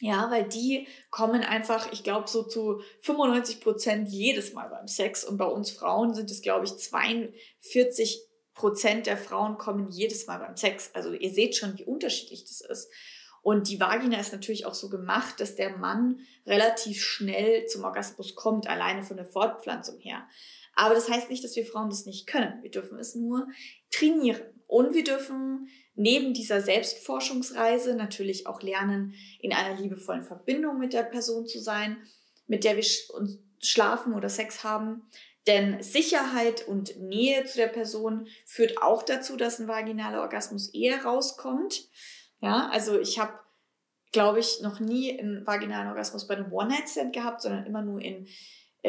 Ja, 0.00 0.30
weil 0.30 0.46
die 0.46 0.86
kommen 1.10 1.42
einfach, 1.42 1.90
ich 1.92 2.04
glaube, 2.04 2.28
so 2.28 2.42
zu 2.42 2.80
95 3.00 3.60
Prozent 3.60 4.08
jedes 4.08 4.52
Mal 4.52 4.68
beim 4.68 4.86
Sex. 4.86 5.24
Und 5.24 5.38
bei 5.38 5.46
uns 5.46 5.70
Frauen 5.70 6.14
sind 6.14 6.30
es, 6.30 6.42
glaube 6.42 6.66
ich, 6.66 6.76
42 6.76 8.22
Prozent 8.54 9.06
der 9.06 9.16
Frauen 9.16 9.58
kommen 9.58 9.90
jedes 9.90 10.26
Mal 10.26 10.38
beim 10.38 10.56
Sex. 10.56 10.90
Also 10.94 11.12
ihr 11.12 11.30
seht 11.30 11.56
schon, 11.56 11.78
wie 11.78 11.84
unterschiedlich 11.84 12.44
das 12.44 12.60
ist. 12.60 12.90
Und 13.42 13.68
die 13.68 13.78
Vagina 13.78 14.18
ist 14.18 14.32
natürlich 14.32 14.66
auch 14.66 14.74
so 14.74 14.88
gemacht, 14.88 15.38
dass 15.38 15.54
der 15.54 15.76
Mann 15.76 16.18
relativ 16.46 17.00
schnell 17.00 17.66
zum 17.66 17.84
Orgasmus 17.84 18.34
kommt, 18.34 18.66
alleine 18.66 19.04
von 19.04 19.16
der 19.16 19.26
Fortpflanzung 19.26 20.00
her. 20.00 20.26
Aber 20.74 20.94
das 20.94 21.08
heißt 21.08 21.30
nicht, 21.30 21.44
dass 21.44 21.56
wir 21.56 21.64
Frauen 21.64 21.88
das 21.88 22.06
nicht 22.06 22.26
können. 22.26 22.62
Wir 22.62 22.70
dürfen 22.70 22.98
es 22.98 23.14
nur 23.14 23.46
trainieren. 23.96 24.42
Und 24.66 24.94
wir 24.94 25.04
dürfen 25.04 25.68
neben 25.94 26.34
dieser 26.34 26.60
Selbstforschungsreise 26.60 27.94
natürlich 27.94 28.46
auch 28.46 28.60
lernen, 28.62 29.14
in 29.40 29.52
einer 29.52 29.80
liebevollen 29.80 30.22
Verbindung 30.22 30.78
mit 30.78 30.92
der 30.92 31.02
Person 31.02 31.46
zu 31.46 31.58
sein, 31.58 31.96
mit 32.46 32.64
der 32.64 32.76
wir 32.76 32.84
uns 33.14 33.38
schlafen 33.60 34.14
oder 34.14 34.28
Sex 34.28 34.62
haben. 34.64 35.08
Denn 35.46 35.82
Sicherheit 35.82 36.66
und 36.66 37.00
Nähe 37.00 37.44
zu 37.44 37.56
der 37.56 37.68
Person 37.68 38.26
führt 38.44 38.82
auch 38.82 39.02
dazu, 39.02 39.36
dass 39.36 39.58
ein 39.58 39.68
vaginaler 39.68 40.20
Orgasmus 40.20 40.74
eher 40.74 41.04
rauskommt. 41.04 41.88
Ja, 42.40 42.68
also 42.70 42.98
ich 42.98 43.18
habe, 43.18 43.32
glaube 44.12 44.40
ich, 44.40 44.60
noch 44.60 44.80
nie 44.80 45.18
einen 45.18 45.46
vaginalen 45.46 45.88
Orgasmus 45.88 46.26
bei 46.26 46.36
einem 46.36 46.52
One-Night-Stand 46.52 47.14
gehabt, 47.14 47.42
sondern 47.42 47.64
immer 47.64 47.82
nur 47.82 48.00
in 48.00 48.26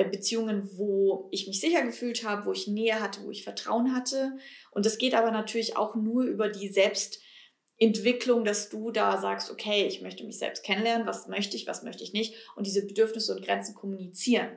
Beziehungen, 0.05 0.69
wo 0.77 1.27
ich 1.31 1.47
mich 1.47 1.59
sicher 1.59 1.81
gefühlt 1.83 2.23
habe, 2.23 2.45
wo 2.45 2.51
ich 2.51 2.67
Nähe 2.67 2.99
hatte, 2.99 3.21
wo 3.23 3.31
ich 3.31 3.43
Vertrauen 3.43 3.95
hatte. 3.95 4.37
Und 4.71 4.85
das 4.85 4.97
geht 4.97 5.13
aber 5.13 5.31
natürlich 5.31 5.77
auch 5.77 5.95
nur 5.95 6.23
über 6.23 6.49
die 6.49 6.69
Selbst- 6.69 7.21
Entwicklung, 7.79 8.43
dass 8.43 8.69
du 8.69 8.89
da 8.89 9.21
sagst, 9.21 9.51
okay, 9.51 9.85
ich 9.85 10.01
möchte 10.01 10.23
mich 10.23 10.39
selbst 10.39 10.63
kennenlernen, 10.63 11.05
was 11.05 11.27
möchte 11.27 11.55
ich, 11.55 11.67
was 11.67 11.83
möchte 11.83 12.03
ich 12.03 12.11
nicht 12.11 12.33
und 12.55 12.65
diese 12.65 12.85
Bedürfnisse 12.85 13.35
und 13.35 13.45
Grenzen 13.45 13.75
kommunizieren. 13.75 14.47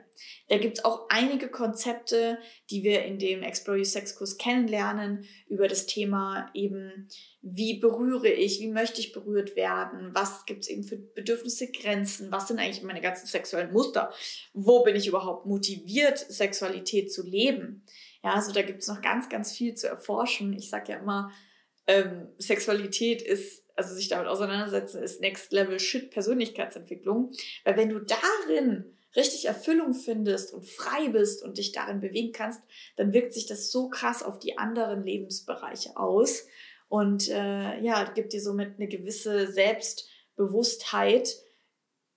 Da 0.49 0.57
gibt 0.57 0.79
es 0.79 0.85
auch 0.85 1.05
einige 1.09 1.47
Konzepte, 1.47 2.39
die 2.71 2.83
wir 2.83 3.05
in 3.05 3.19
dem 3.19 3.43
Explore 3.43 3.77
Your 3.77 3.85
Sex 3.85 4.15
Kurs 4.15 4.39
kennenlernen 4.39 5.25
über 5.47 5.67
das 5.67 5.85
Thema 5.85 6.49
eben, 6.55 7.09
wie 7.43 7.79
berühre 7.79 8.29
ich, 8.29 8.59
wie 8.59 8.71
möchte 8.71 8.99
ich 8.99 9.13
berührt 9.13 9.55
werden, 9.55 10.09
was 10.13 10.45
gibt 10.47 10.61
es 10.63 10.69
eben 10.69 10.83
für 10.83 10.97
Bedürfnisse, 10.97 11.71
Grenzen, 11.71 12.31
was 12.31 12.47
sind 12.47 12.57
eigentlich 12.57 12.81
meine 12.81 13.01
ganzen 13.01 13.27
sexuellen 13.27 13.71
Muster, 13.71 14.11
wo 14.53 14.83
bin 14.83 14.95
ich 14.95 15.05
überhaupt 15.05 15.45
motiviert, 15.45 16.17
Sexualität 16.17 17.13
zu 17.13 17.23
leben. 17.23 17.83
Ja, 18.23 18.33
also 18.33 18.51
da 18.51 18.63
gibt 18.63 18.81
es 18.81 18.87
noch 18.87 19.01
ganz, 19.01 19.29
ganz 19.29 19.51
viel 19.51 19.75
zu 19.75 19.87
erforschen. 19.87 20.53
Ich 20.53 20.69
sage 20.69 20.93
ja 20.93 20.99
immer, 20.99 21.31
ähm, 21.87 22.27
Sexualität 22.37 23.21
ist, 23.21 23.63
also 23.75 23.95
sich 23.95 24.07
damit 24.09 24.27
auseinandersetzen, 24.27 25.01
ist 25.01 25.21
Next 25.21 25.51
Level 25.51 25.79
Shit 25.79 26.11
Persönlichkeitsentwicklung. 26.11 27.31
Weil 27.63 27.77
wenn 27.77 27.89
du 27.89 27.99
darin 27.99 28.97
richtig 29.15 29.45
Erfüllung 29.45 29.93
findest 29.93 30.53
und 30.53 30.65
frei 30.65 31.09
bist 31.09 31.43
und 31.43 31.57
dich 31.57 31.71
darin 31.71 31.99
bewegen 31.99 32.31
kannst, 32.31 32.61
dann 32.95 33.13
wirkt 33.13 33.33
sich 33.33 33.45
das 33.45 33.71
so 33.71 33.89
krass 33.89 34.23
auf 34.23 34.39
die 34.39 34.57
anderen 34.57 35.03
Lebensbereiche 35.03 35.97
aus 35.97 36.45
und 36.91 37.29
äh, 37.29 37.79
ja, 37.79 38.03
gibt 38.03 38.33
dir 38.33 38.41
somit 38.41 38.75
eine 38.75 38.89
gewisse 38.89 39.49
Selbstbewusstheit, 39.49 41.37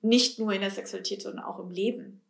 nicht 0.01 0.41
nur 0.41 0.53
in 0.53 0.63
der 0.63 0.73
Sexualität, 0.73 1.23
sondern 1.23 1.45
auch 1.45 1.61
im 1.61 1.71
Leben. 1.71 2.23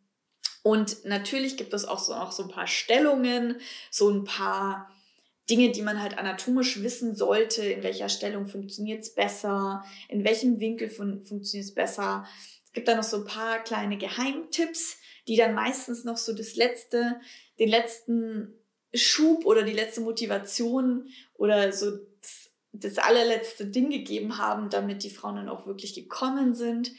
Und 0.61 1.05
natürlich 1.05 1.57
gibt 1.57 1.73
es 1.73 1.85
auch 1.85 1.97
so, 1.97 2.13
auch 2.13 2.31
so 2.31 2.43
ein 2.43 2.49
paar 2.49 2.67
Stellungen, 2.67 3.59
so 3.89 4.09
ein 4.09 4.25
paar 4.25 4.91
Dinge, 5.49 5.71
die 5.71 5.81
man 5.81 6.01
halt 6.01 6.17
anatomisch 6.17 6.81
wissen 6.81 7.15
sollte, 7.15 7.63
in 7.63 7.83
welcher 7.83 8.09
Stellung 8.09 8.47
funktioniert 8.47 9.03
es 9.03 9.13
besser, 9.13 9.83
in 10.09 10.23
welchem 10.23 10.59
Winkel 10.59 10.89
fun 10.89 11.23
funktioniert 11.23 11.69
es 11.69 11.75
besser. 11.75 12.25
Es 12.63 12.73
gibt 12.73 12.87
da 12.87 12.95
noch 12.95 13.03
so 13.03 13.17
ein 13.17 13.25
paar 13.25 13.63
kleine 13.63 13.97
Geheimtipps, 13.97 14.97
die 15.27 15.35
dann 15.35 15.53
meistens 15.53 16.03
noch 16.03 16.17
so 16.17 16.33
das 16.33 16.55
letzte, 16.55 17.19
den 17.59 17.69
letzten 17.69 18.53
Schub 18.93 19.45
oder 19.45 19.63
die 19.63 19.73
letzte 19.73 20.01
Motivation 20.01 21.09
oder 21.35 21.71
so 21.71 21.91
das, 22.21 22.49
das 22.73 22.97
allerletzte 22.97 23.67
Ding 23.67 23.89
gegeben 23.89 24.37
haben, 24.37 24.69
damit 24.69 25.03
die 25.03 25.09
Frauen 25.09 25.35
dann 25.35 25.49
auch 25.49 25.67
wirklich 25.67 25.93
gekommen 25.93 26.55
sind. 26.55 26.91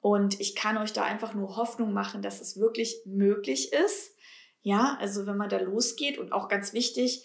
Und 0.00 0.40
ich 0.40 0.54
kann 0.54 0.76
euch 0.76 0.92
da 0.92 1.04
einfach 1.04 1.34
nur 1.34 1.56
Hoffnung 1.56 1.92
machen, 1.92 2.22
dass 2.22 2.40
es 2.40 2.58
wirklich 2.58 3.00
möglich 3.04 3.72
ist. 3.72 4.14
Ja, 4.62 4.96
also 5.00 5.26
wenn 5.26 5.36
man 5.36 5.48
da 5.48 5.58
losgeht 5.58 6.18
und 6.18 6.32
auch 6.32 6.48
ganz 6.48 6.72
wichtig, 6.72 7.22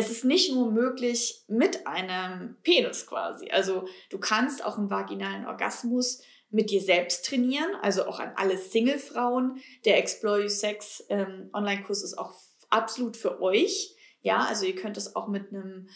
es 0.00 0.10
ist 0.10 0.24
nicht 0.24 0.52
nur 0.52 0.72
möglich 0.72 1.44
mit 1.46 1.86
einem 1.86 2.56
Penis 2.62 3.06
quasi. 3.06 3.50
Also 3.50 3.86
du 4.08 4.18
kannst 4.18 4.64
auch 4.64 4.78
einen 4.78 4.88
vaginalen 4.88 5.46
Orgasmus 5.46 6.22
mit 6.50 6.70
dir 6.70 6.80
selbst 6.80 7.26
trainieren, 7.26 7.70
also 7.82 8.06
auch 8.06 8.18
an 8.18 8.32
alle 8.36 8.56
Single-Frauen. 8.56 9.60
Der 9.84 9.98
Explore 9.98 10.42
You 10.42 10.48
Sex 10.48 11.04
ähm, 11.10 11.50
Online-Kurs 11.52 12.02
ist 12.02 12.18
auch 12.18 12.32
absolut 12.70 13.18
für 13.18 13.42
euch. 13.42 13.94
Ja, 14.22 14.46
also 14.48 14.64
ihr 14.64 14.74
könnt 14.74 14.96
es 14.96 15.14
auch 15.14 15.28
mit 15.28 15.50
einem 15.50 15.88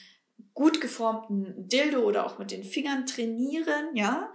gut 0.53 0.83
geformten 0.83 1.67
Dildo 1.67 2.01
oder 2.01 2.27
auch 2.27 2.39
mit 2.39 2.51
den 2.51 2.63
Fingern 2.63 3.07
trainieren, 3.07 3.95
ja. 3.95 4.31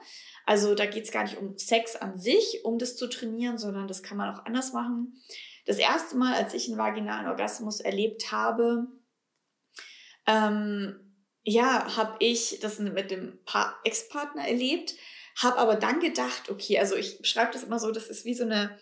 Also 0.45 0.73
da 0.73 0.87
geht 0.87 1.05
es 1.05 1.11
gar 1.11 1.23
nicht 1.23 1.37
um 1.37 1.57
Sex 1.57 1.95
an 1.95 2.19
sich, 2.19 2.61
um 2.63 2.79
das 2.79 2.95
zu 2.95 3.07
trainieren, 3.07 3.59
sondern 3.59 3.87
das 3.87 4.01
kann 4.01 4.17
man 4.17 4.35
auch 4.35 4.45
anders 4.45 4.73
machen. 4.73 5.13
Das 5.65 5.77
erste 5.77 6.17
Mal, 6.17 6.33
als 6.33 6.55
ich 6.55 6.67
einen 6.67 6.79
vaginalen 6.79 7.27
Orgasmus 7.27 7.79
erlebt 7.79 8.31
habe, 8.31 8.87
ähm, 10.27 10.99
ja, 11.43 11.95
habe 11.95 12.15
ich 12.19 12.59
das 12.61 12.79
mit 12.79 13.11
dem 13.11 13.39
Ex-Partner 13.83 14.47
erlebt, 14.47 14.95
habe 15.37 15.57
aber 15.57 15.75
dann 15.75 15.99
gedacht, 15.99 16.49
okay, 16.49 16.79
also 16.79 16.95
ich 16.95 17.19
schreibe 17.23 17.53
das 17.53 17.63
immer 17.63 17.79
so, 17.79 17.91
das 17.91 18.07
ist 18.07 18.25
wie 18.25 18.33
so 18.33 18.43
eine, 18.43 18.77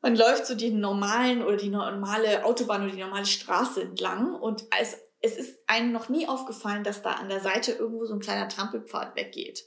man 0.00 0.16
läuft 0.16 0.46
so 0.46 0.54
die 0.54 0.70
normalen 0.70 1.42
oder 1.42 1.56
die 1.56 1.68
normale 1.68 2.44
Autobahn 2.44 2.84
oder 2.84 2.92
die 2.92 3.02
normale 3.02 3.26
Straße 3.26 3.82
entlang 3.82 4.34
und 4.34 4.64
als, 4.70 4.96
es 5.20 5.36
ist 5.36 5.58
einem 5.66 5.92
noch 5.92 6.08
nie 6.08 6.26
aufgefallen, 6.26 6.84
dass 6.84 7.02
da 7.02 7.12
an 7.12 7.28
der 7.28 7.40
Seite 7.40 7.72
irgendwo 7.72 8.06
so 8.06 8.14
ein 8.14 8.20
kleiner 8.20 8.48
Trampelpfad 8.48 9.16
weggeht. 9.16 9.64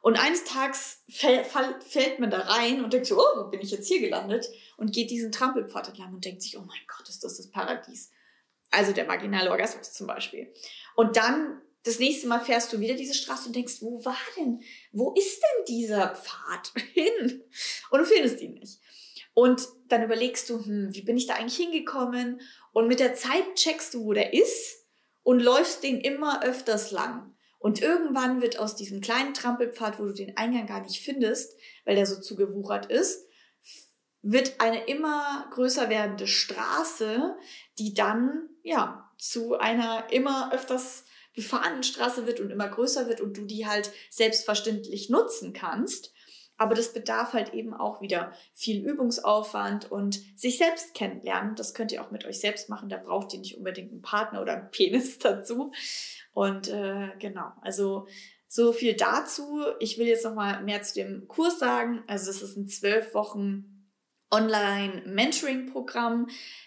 Und 0.00 0.18
eines 0.22 0.44
Tages 0.44 1.02
fällt, 1.08 1.46
fällt 1.46 2.18
man 2.18 2.30
da 2.30 2.40
rein 2.40 2.84
und 2.84 2.92
denkt 2.92 3.06
so, 3.06 3.18
oh, 3.18 3.38
wo 3.38 3.48
bin 3.48 3.62
ich 3.62 3.70
jetzt 3.70 3.88
hier 3.88 4.00
gelandet? 4.00 4.46
Und 4.76 4.92
geht 4.92 5.10
diesen 5.10 5.32
Trampelpfad 5.32 5.88
entlang 5.88 6.12
und 6.12 6.24
denkt 6.26 6.42
sich, 6.42 6.58
oh 6.58 6.62
mein 6.62 6.80
Gott, 6.86 7.08
ist 7.08 7.24
das 7.24 7.38
das 7.38 7.50
Paradies. 7.50 8.10
Also 8.74 8.92
der 8.92 9.08
vaginale 9.08 9.50
Orgasmus 9.50 9.92
zum 9.92 10.06
Beispiel. 10.06 10.52
Und 10.96 11.16
dann 11.16 11.62
das 11.84 11.98
nächste 11.98 12.26
Mal 12.26 12.40
fährst 12.40 12.72
du 12.72 12.80
wieder 12.80 12.94
diese 12.94 13.14
Straße 13.14 13.46
und 13.46 13.56
denkst, 13.56 13.76
wo 13.80 14.04
war 14.04 14.16
denn, 14.36 14.62
wo 14.92 15.12
ist 15.12 15.40
denn 15.40 15.64
dieser 15.76 16.16
Pfad 16.16 16.72
hin? 16.92 17.42
Und 17.90 17.98
du 18.00 18.04
findest 18.04 18.40
ihn 18.40 18.54
nicht. 18.54 18.80
Und 19.34 19.68
dann 19.88 20.02
überlegst 20.02 20.48
du, 20.48 20.64
hm, 20.64 20.94
wie 20.94 21.02
bin 21.02 21.16
ich 21.16 21.26
da 21.26 21.34
eigentlich 21.34 21.56
hingekommen? 21.56 22.40
Und 22.72 22.88
mit 22.88 23.00
der 23.00 23.14
Zeit 23.14 23.54
checkst 23.56 23.94
du, 23.94 24.04
wo 24.04 24.12
der 24.12 24.32
ist 24.32 24.86
und 25.22 25.40
läufst 25.40 25.82
den 25.82 26.00
immer 26.00 26.42
öfters 26.42 26.90
lang. 26.90 27.34
Und 27.58 27.82
irgendwann 27.82 28.42
wird 28.42 28.58
aus 28.58 28.76
diesem 28.76 29.00
kleinen 29.00 29.34
Trampelpfad, 29.34 29.98
wo 29.98 30.04
du 30.04 30.12
den 30.12 30.36
Eingang 30.36 30.66
gar 30.66 30.82
nicht 30.82 31.00
findest, 31.00 31.58
weil 31.84 31.96
der 31.96 32.06
so 32.06 32.20
zugewuchert 32.20 32.86
ist, 32.86 33.26
wird 34.24 34.58
eine 34.58 34.86
immer 34.86 35.46
größer 35.52 35.90
werdende 35.90 36.26
Straße, 36.26 37.36
die 37.78 37.92
dann, 37.92 38.48
ja, 38.62 39.10
zu 39.18 39.58
einer 39.58 40.10
immer 40.10 40.52
öfters 40.52 41.04
befahrenen 41.34 41.82
Straße 41.82 42.26
wird 42.26 42.40
und 42.40 42.50
immer 42.50 42.68
größer 42.68 43.06
wird 43.06 43.20
und 43.20 43.36
du 43.36 43.44
die 43.44 43.66
halt 43.66 43.92
selbstverständlich 44.10 45.10
nutzen 45.10 45.52
kannst. 45.52 46.12
Aber 46.56 46.74
das 46.74 46.92
bedarf 46.92 47.32
halt 47.32 47.52
eben 47.52 47.74
auch 47.74 48.00
wieder 48.00 48.32
viel 48.54 48.82
Übungsaufwand 48.82 49.90
und 49.90 50.20
sich 50.36 50.56
selbst 50.56 50.94
kennenlernen. 50.94 51.56
Das 51.56 51.74
könnt 51.74 51.92
ihr 51.92 52.02
auch 52.02 52.10
mit 52.10 52.24
euch 52.24 52.40
selbst 52.40 52.68
machen. 52.68 52.88
Da 52.88 52.96
braucht 52.96 53.34
ihr 53.34 53.40
nicht 53.40 53.58
unbedingt 53.58 53.90
einen 53.90 54.02
Partner 54.02 54.40
oder 54.40 54.54
einen 54.54 54.70
Penis 54.70 55.18
dazu. 55.18 55.72
Und 56.32 56.68
äh, 56.68 57.10
genau, 57.18 57.52
also 57.60 58.06
so 58.48 58.72
viel 58.72 58.94
dazu. 58.94 59.64
Ich 59.80 59.98
will 59.98 60.06
jetzt 60.06 60.24
noch 60.24 60.34
mal 60.34 60.62
mehr 60.62 60.80
zu 60.82 60.94
dem 60.94 61.26
Kurs 61.26 61.58
sagen. 61.58 62.04
Also 62.06 62.30
es 62.30 62.40
ist 62.40 62.56
ein 62.56 62.68
zwölf 62.68 63.12
Wochen 63.12 63.73
Online-Mentoring-Programm 64.34 66.26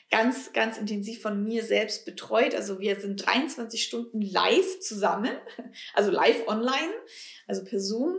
ganz, 0.10 0.54
ganz 0.54 0.78
intensiv 0.78 1.22
von 1.22 1.44
mir 1.44 1.64
selbst 1.64 2.06
betreut. 2.06 2.56
Also 2.56 2.80
wir 2.80 2.98
sind 3.00 3.26
23 3.26 3.84
Stunden 3.84 4.22
live 4.22 4.80
zusammen, 4.80 5.32
also 5.94 6.10
live 6.12 6.48
online, 6.48 6.94
also 7.46 7.66
per 7.66 7.80
Zoom 7.80 8.16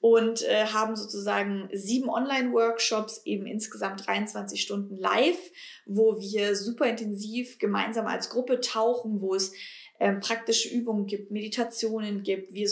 und 0.00 0.42
äh, 0.42 0.66
haben 0.66 0.96
sozusagen 0.96 1.68
sieben 1.72 2.08
Online-Workshops, 2.08 3.22
eben 3.26 3.46
insgesamt 3.46 4.06
23 4.06 4.62
Stunden 4.62 4.96
live, 4.96 5.38
wo 5.84 6.18
wir 6.18 6.56
super 6.56 6.86
intensiv 6.86 7.58
gemeinsam 7.58 8.06
als 8.06 8.30
Gruppe 8.30 8.60
tauchen, 8.60 9.20
wo 9.20 9.34
es 9.34 9.52
ähm, 9.98 10.20
praktische 10.20 10.68
Übungen 10.68 11.06
gibt, 11.06 11.30
Meditationen 11.30 12.22
gibt, 12.22 12.52
wir 12.52 12.68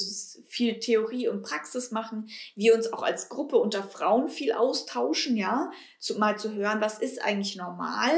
viel 0.47 0.79
Theorie 0.79 1.29
und 1.29 1.43
Praxis 1.43 1.91
machen, 1.91 2.29
wir 2.55 2.75
uns 2.75 2.93
auch 2.93 3.03
als 3.03 3.29
Gruppe 3.29 3.57
unter 3.57 3.83
Frauen 3.83 4.29
viel 4.29 4.53
austauschen, 4.53 5.37
ja, 5.37 5.71
zu, 5.99 6.19
mal 6.19 6.39
zu 6.39 6.55
hören, 6.55 6.81
was 6.81 6.99
ist 6.99 7.23
eigentlich 7.23 7.57
normal 7.57 8.13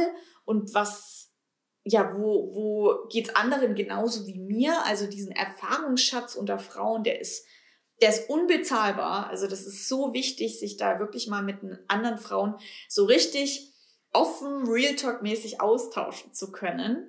und 0.45 0.75
was, 0.75 1.33
ja, 1.85 2.17
wo, 2.17 2.55
wo 2.55 3.09
geht's 3.09 3.35
anderen 3.35 3.75
genauso 3.75 4.27
wie 4.27 4.39
mir? 4.39 4.85
Also 4.85 5.07
diesen 5.07 5.33
Erfahrungsschatz 5.33 6.35
unter 6.35 6.59
Frauen, 6.59 7.05
der 7.05 7.21
ist, 7.21 7.47
der 8.03 8.11
ist 8.11 8.29
unbezahlbar. 8.29 9.29
Also 9.29 9.47
das 9.47 9.67
ist 9.67 9.89
so 9.89 10.13
wichtig, 10.13 10.59
sich 10.59 10.77
da 10.77 10.99
wirklich 10.99 11.29
mal 11.29 11.43
mit 11.43 11.59
anderen 11.87 12.19
Frauen 12.19 12.57
so 12.89 13.05
richtig 13.05 13.73
offen, 14.13 14.67
Real 14.67 14.97
Talk 14.97 15.23
mäßig 15.23 15.61
austauschen 15.61 16.33
zu 16.33 16.51
können 16.51 17.09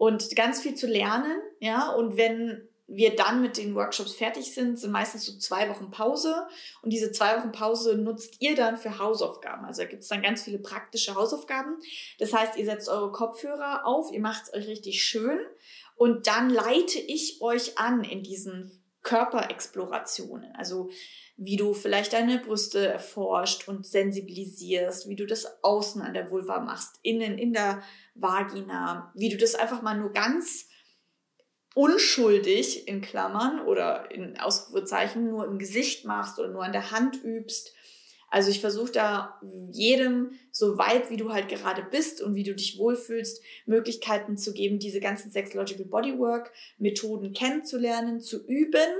und 0.00 0.34
ganz 0.34 0.62
viel 0.62 0.74
zu 0.74 0.86
lernen, 0.86 1.42
ja. 1.58 1.90
Und 1.90 2.16
wenn 2.16 2.66
wir 2.86 3.14
dann 3.16 3.42
mit 3.42 3.58
den 3.58 3.74
Workshops 3.74 4.14
fertig 4.14 4.54
sind, 4.54 4.78
sind 4.78 4.92
meistens 4.92 5.26
so 5.26 5.36
zwei 5.36 5.68
Wochen 5.68 5.90
Pause. 5.90 6.46
Und 6.80 6.90
diese 6.90 7.12
zwei 7.12 7.36
Wochen 7.36 7.52
Pause 7.52 7.98
nutzt 7.98 8.36
ihr 8.38 8.56
dann 8.56 8.78
für 8.78 8.98
Hausaufgaben. 8.98 9.66
Also 9.66 9.82
da 9.82 9.88
gibt 9.88 10.02
es 10.02 10.08
dann 10.08 10.22
ganz 10.22 10.44
viele 10.44 10.58
praktische 10.58 11.16
Hausaufgaben. 11.16 11.76
Das 12.18 12.32
heißt, 12.32 12.56
ihr 12.56 12.64
setzt 12.64 12.88
eure 12.88 13.12
Kopfhörer 13.12 13.84
auf, 13.84 14.10
ihr 14.10 14.22
macht 14.22 14.44
es 14.44 14.54
euch 14.54 14.68
richtig 14.68 15.02
schön 15.02 15.38
und 15.96 16.26
dann 16.26 16.48
leite 16.48 16.98
ich 16.98 17.42
euch 17.42 17.76
an 17.76 18.02
in 18.02 18.22
diesen 18.22 18.79
Körperexplorationen. 19.02 20.54
Also 20.56 20.90
wie 21.36 21.56
du 21.56 21.72
vielleicht 21.72 22.12
deine 22.12 22.38
Brüste 22.38 22.86
erforscht 22.86 23.66
und 23.66 23.86
sensibilisierst, 23.86 25.08
wie 25.08 25.16
du 25.16 25.26
das 25.26 25.62
außen 25.62 26.02
an 26.02 26.12
der 26.12 26.30
Vulva 26.30 26.60
machst, 26.60 26.98
innen 27.02 27.38
in 27.38 27.54
der 27.54 27.82
Vagina, 28.14 29.10
wie 29.14 29.30
du 29.30 29.38
das 29.38 29.54
einfach 29.54 29.80
mal 29.80 29.96
nur 29.98 30.12
ganz 30.12 30.68
unschuldig 31.74 32.88
in 32.88 33.00
Klammern 33.00 33.60
oder 33.66 34.10
in 34.10 34.38
Ausrufezeichen 34.38 35.30
nur 35.30 35.46
im 35.46 35.58
Gesicht 35.58 36.04
machst 36.04 36.38
oder 36.38 36.48
nur 36.48 36.64
an 36.64 36.72
der 36.72 36.90
Hand 36.90 37.22
übst. 37.24 37.72
Also 38.30 38.50
ich 38.50 38.60
versuche 38.60 38.92
da 38.92 39.40
jedem, 39.72 40.38
so 40.52 40.78
weit 40.78 41.10
wie 41.10 41.16
du 41.16 41.32
halt 41.32 41.48
gerade 41.48 41.82
bist 41.82 42.22
und 42.22 42.36
wie 42.36 42.44
du 42.44 42.54
dich 42.54 42.78
wohlfühlst, 42.78 43.42
Möglichkeiten 43.66 44.38
zu 44.38 44.52
geben, 44.54 44.78
diese 44.78 45.00
ganzen 45.00 45.32
Sexological 45.32 45.86
Bodywork 45.86 46.52
Methoden 46.78 47.32
kennenzulernen, 47.32 48.20
zu 48.20 48.46
üben. 48.46 48.90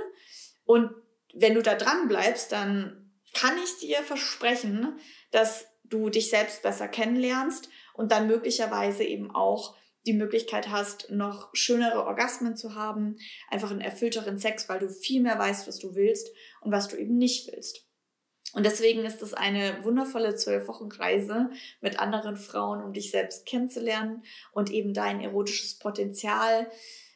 Und 0.65 0.91
wenn 1.33 1.55
du 1.55 1.61
da 1.61 1.75
dran 1.75 2.09
bleibst, 2.09 2.51
dann 2.51 3.11
kann 3.33 3.53
ich 3.63 3.79
dir 3.79 4.03
versprechen, 4.03 4.99
dass 5.31 5.65
du 5.85 6.09
dich 6.09 6.29
selbst 6.29 6.61
besser 6.61 6.89
kennenlernst 6.89 7.69
und 7.93 8.11
dann 8.11 8.27
möglicherweise 8.27 9.05
eben 9.05 9.31
auch 9.31 9.75
die 10.05 10.13
Möglichkeit 10.13 10.69
hast, 10.69 11.09
noch 11.09 11.51
schönere 11.53 12.05
Orgasmen 12.05 12.57
zu 12.57 12.75
haben, 12.75 13.17
einfach 13.49 13.71
einen 13.71 13.81
erfüllteren 13.81 14.39
Sex, 14.39 14.67
weil 14.67 14.79
du 14.79 14.89
viel 14.89 15.21
mehr 15.21 15.37
weißt, 15.37 15.67
was 15.67 15.79
du 15.79 15.95
willst 15.95 16.31
und 16.61 16.71
was 16.71 16.87
du 16.87 16.97
eben 16.97 17.17
nicht 17.17 17.51
willst. 17.51 17.85
Und 18.53 18.65
deswegen 18.65 19.05
ist 19.05 19.21
es 19.21 19.33
eine 19.33 19.83
wundervolle 19.83 20.35
zwölf 20.35 20.67
Wochen 20.67 20.91
Reise 20.91 21.49
mit 21.79 21.99
anderen 21.99 22.35
Frauen, 22.35 22.83
um 22.83 22.93
dich 22.93 23.11
selbst 23.11 23.45
kennenzulernen 23.45 24.23
und 24.51 24.71
eben 24.71 24.93
dein 24.93 25.21
erotisches 25.21 25.75
Potenzial, 25.75 26.69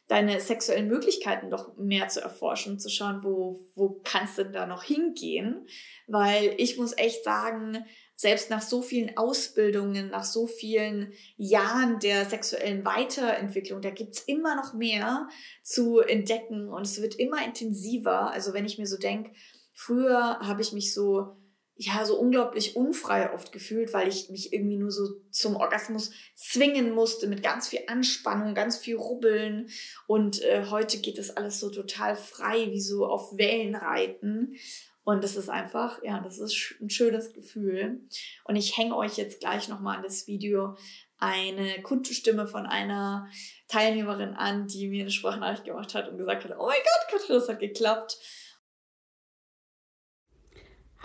deine 0.07 0.39
sexuellen 0.39 0.87
Möglichkeiten 0.87 1.49
doch 1.49 1.75
mehr 1.77 2.07
zu 2.07 2.21
erforschen, 2.21 2.79
zu 2.79 2.89
schauen, 2.89 3.23
wo, 3.23 3.59
wo 3.73 3.99
kannst 4.03 4.37
du 4.37 4.43
denn 4.43 4.53
da 4.53 4.67
noch 4.67 4.83
hingehen? 4.83 5.67
Weil 6.07 6.53
ich 6.57 6.77
muss 6.77 6.97
echt 6.97 7.23
sagen, 7.23 7.83
selbst 8.15 8.49
nach 8.49 8.61
so 8.61 8.81
vielen 8.81 9.17
Ausbildungen, 9.17 10.09
nach 10.09 10.23
so 10.23 10.47
vielen 10.47 11.11
Jahren 11.37 11.99
der 11.99 12.23
sexuellen 12.25 12.85
Weiterentwicklung, 12.85 13.81
da 13.81 13.89
gibt's 13.89 14.21
immer 14.21 14.55
noch 14.55 14.73
mehr 14.73 15.27
zu 15.63 15.99
entdecken 15.99 16.69
und 16.69 16.83
es 16.83 17.01
wird 17.01 17.15
immer 17.15 17.43
intensiver. 17.43 18.31
Also 18.31 18.53
wenn 18.53 18.65
ich 18.65 18.77
mir 18.77 18.87
so 18.87 18.97
denke, 18.97 19.31
früher 19.75 20.39
habe 20.39 20.63
ich 20.63 20.73
mich 20.73 20.95
so 20.95 21.37
ja, 21.77 22.05
so 22.05 22.17
unglaublich 22.17 22.75
unfrei 22.77 23.33
oft 23.33 23.51
gefühlt, 23.51 23.93
weil 23.93 24.07
ich 24.07 24.29
mich 24.29 24.53
irgendwie 24.53 24.77
nur 24.77 24.91
so 24.91 25.09
zum 25.29 25.57
Orgasmus 25.57 26.11
zwingen 26.33 26.91
musste 26.91 27.27
mit 27.27 27.43
ganz 27.43 27.67
viel 27.67 27.81
Anspannung, 27.87 28.55
ganz 28.55 28.77
viel 28.77 28.95
Rubbeln. 28.95 29.69
Und 30.07 30.41
äh, 30.41 30.67
heute 30.69 30.99
geht 30.99 31.17
das 31.17 31.31
alles 31.31 31.59
so 31.59 31.69
total 31.69 32.15
frei, 32.15 32.71
wie 32.71 32.79
so 32.79 33.05
auf 33.05 33.37
Wellen 33.37 33.75
reiten. 33.75 34.55
Und 35.03 35.23
das 35.23 35.35
ist 35.35 35.49
einfach, 35.49 36.01
ja, 36.01 36.19
das 36.21 36.39
ist 36.39 36.75
ein 36.81 36.89
schönes 36.89 37.33
Gefühl. 37.33 37.99
Und 38.45 38.55
ich 38.55 38.77
hänge 38.77 38.95
euch 38.95 39.17
jetzt 39.17 39.41
gleich 39.41 39.67
nochmal 39.67 39.97
an 39.97 40.03
das 40.03 40.27
Video 40.27 40.77
eine 41.17 41.81
Kundstimme 41.81 42.47
von 42.47 42.65
einer 42.65 43.27
Teilnehmerin 43.67 44.33
an, 44.33 44.67
die 44.67 44.87
mir 44.87 45.01
eine 45.01 45.11
Sprachnachricht 45.11 45.65
gemacht 45.65 45.93
hat 45.93 46.09
und 46.09 46.17
gesagt 46.17 46.45
hat, 46.45 46.55
oh 46.57 46.67
mein 46.67 46.77
Gott, 46.77 47.19
Katrin, 47.19 47.35
das 47.35 47.49
hat 47.49 47.59
geklappt. 47.59 48.17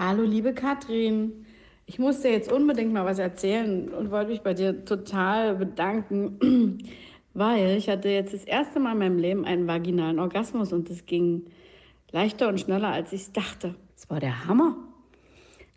Hallo, 0.02 0.22
liebe 0.22 0.54
Katrin. 0.54 1.44
Ich 1.84 1.98
musste 1.98 2.30
jetzt 2.30 2.50
unbedingt 2.50 2.90
mal 2.90 3.04
was 3.04 3.18
erzählen 3.18 3.90
und 3.90 4.10
wollte 4.10 4.30
mich 4.30 4.40
bei 4.40 4.54
dir 4.54 4.86
total 4.86 5.56
bedanken, 5.56 6.78
weil 7.34 7.76
ich 7.76 7.90
hatte 7.90 8.08
jetzt 8.08 8.32
das 8.32 8.44
erste 8.44 8.80
Mal 8.80 8.92
in 8.92 8.98
meinem 8.98 9.18
Leben 9.18 9.44
einen 9.44 9.66
vaginalen 9.66 10.18
Orgasmus 10.18 10.72
und 10.72 10.88
es 10.88 11.04
ging 11.04 11.48
leichter 12.12 12.48
und 12.48 12.58
schneller, 12.58 12.88
als 12.88 13.12
ich 13.12 13.20
es 13.20 13.32
dachte. 13.32 13.74
Das 13.94 14.08
war 14.08 14.20
der 14.20 14.46
Hammer. 14.46 14.74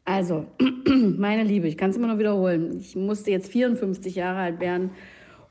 Also, 0.05 0.45
meine 0.85 1.43
Liebe, 1.43 1.67
ich 1.67 1.75
kann 1.75 1.89
es 1.89 1.97
immer 1.97 2.07
noch 2.07 2.17
wiederholen. 2.17 2.77
Ich 2.79 2.95
musste 2.95 3.29
jetzt 3.29 3.51
54 3.51 4.15
Jahre 4.15 4.39
alt 4.39 4.61
werden, 4.61 4.91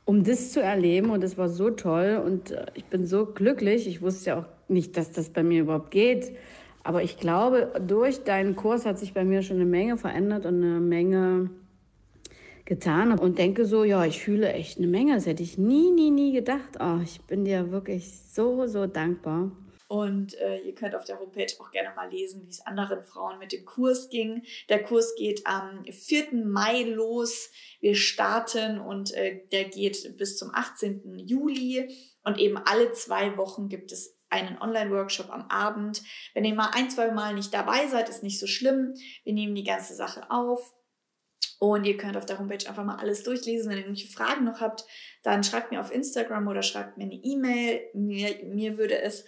um 0.07 0.25
das 0.25 0.51
zu 0.51 0.63
erleben. 0.63 1.11
Und 1.11 1.23
es 1.23 1.37
war 1.37 1.51
so 1.51 1.69
toll 1.69 2.23
und 2.25 2.53
äh, 2.53 2.65
ich 2.73 2.87
bin 2.87 3.05
so 3.05 3.27
glücklich. 3.27 3.87
Ich 3.87 4.01
wusste 4.01 4.31
ja 4.31 4.39
auch 4.39 4.49
nicht, 4.69 4.97
dass 4.97 5.13
das 5.13 5.29
bei 5.29 5.43
mir 5.43 5.61
überhaupt 5.61 5.91
geht. 5.91 6.33
Aber 6.85 7.03
ich 7.03 7.16
glaube, 7.16 7.73
durch 7.87 8.25
deinen 8.25 8.57
Kurs 8.57 8.87
hat 8.87 8.99
sich 8.99 9.14
bei 9.14 9.25
mir 9.25 9.42
schon 9.42 9.57
eine 9.57 9.66
Menge 9.66 9.97
verändert 9.97 10.47
und 10.47 10.57
eine 10.57 10.81
Menge 10.81 11.51
getan. 12.64 13.18
Und 13.18 13.38
denke 13.38 13.64
so, 13.64 13.85
ja, 13.85 14.05
ich 14.05 14.21
fühle 14.21 14.53
echt 14.53 14.79
eine 14.79 14.87
Menge. 14.88 15.14
Das 15.14 15.27
hätte 15.27 15.42
ich 15.42 15.59
nie, 15.59 15.90
nie, 15.90 16.11
nie 16.11 16.33
gedacht. 16.33 16.79
Oh, 16.81 16.99
ich 17.03 17.21
bin 17.23 17.45
dir 17.45 17.71
wirklich 17.71 18.11
so, 18.11 18.66
so 18.66 18.87
dankbar. 18.87 19.53
Und 19.92 20.33
äh, 20.38 20.57
ihr 20.61 20.75
könnt 20.75 20.95
auf 20.95 21.05
der 21.05 21.21
Homepage 21.21 21.53
auch 21.61 21.71
gerne 21.71 21.95
mal 21.95 22.09
lesen, 22.11 22.47
wie 22.47 22.49
es 22.49 22.64
anderen 22.64 23.03
Frauen 23.03 23.38
mit 23.38 23.53
dem 23.53 23.66
Kurs 23.66 24.09
ging. 24.09 24.42
Der 24.71 24.83
Kurs 24.83 25.14
geht 25.16 25.47
am 25.47 25.85
4. 25.85 26.29
Mai 26.33 26.85
los. 26.85 27.51
Wir 27.81 27.95
starten 27.95 28.81
und 28.81 29.12
äh, 29.12 29.42
der 29.53 29.64
geht 29.64 30.16
bis 30.16 30.38
zum 30.38 30.51
18. 30.55 31.18
Juli. 31.18 31.95
Und 32.25 32.38
eben 32.38 32.57
alle 32.57 32.92
zwei 32.92 33.37
Wochen 33.37 33.68
gibt 33.68 33.92
es 33.92 34.16
einen 34.33 34.61
Online-Workshop 34.61 35.31
am 35.31 35.47
Abend. 35.49 36.03
Wenn 36.35 36.45
ihr 36.45 36.55
mal 36.55 36.71
ein, 36.73 36.90
zwei 36.90 37.11
Mal 37.11 37.35
nicht 37.35 37.53
dabei 37.55 37.87
seid, 37.87 38.09
ist 38.09 38.23
nicht 38.23 38.40
so 38.40 38.47
schlimm. 38.47 38.95
Wir 39.25 39.33
nehmen 39.33 39.55
die 39.55 39.64
ganze 39.64 39.95
Sache 39.95 40.31
auf. 40.31 40.75
Und 41.59 41.85
ihr 41.85 41.97
könnt 41.97 42.16
auf 42.16 42.27
der 42.27 42.40
Homepage 42.40 42.68
einfach 42.68 42.85
mal 42.85 42.97
alles 42.97 43.23
durchlesen. 43.23 43.71
Wenn 43.71 43.79
ihr 43.79 43.85
irgendwelche 43.85 44.12
Fragen 44.12 44.45
noch 44.45 44.61
habt, 44.61 44.85
dann 45.23 45.45
schreibt 45.45 45.71
mir 45.71 45.81
auf 45.81 45.92
Instagram 45.92 46.49
oder 46.49 46.62
schreibt 46.62 46.99
mir 46.99 47.05
eine 47.05 47.14
E-Mail. 47.14 47.83
Mir, 47.95 48.45
mir 48.47 48.79
würde 48.79 49.01
es 49.01 49.25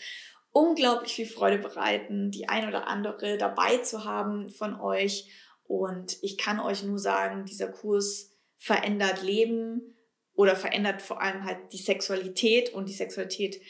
unglaublich 0.51 1.15
viel 1.15 1.27
Freude 1.27 1.59
bereiten, 1.59 2.31
die 2.31 2.49
ein 2.49 2.67
oder 2.67 2.89
andere 2.89 3.39
dabei 3.39 3.79
zu 3.79 4.05
haben 4.05 4.49
von 4.49 4.81
euch. 4.81 5.31
Und 5.65 6.17
ich 6.23 6.37
kann 6.37 6.59
euch 6.59 6.83
nur 6.83 6.99
sagen, 6.99 7.45
dieser 7.45 7.69
Kurs 7.69 8.33
verändert 8.57 9.23
Leben 9.23 9.95
oder 10.35 10.57
verändert 10.57 11.03
vor 11.03 11.23
allem 11.23 11.45
halt 11.45 11.73
die 11.73 11.79
Sexualität 11.79 12.73
und 12.73 12.89
die 12.89 12.95
Sexualität 12.95 13.61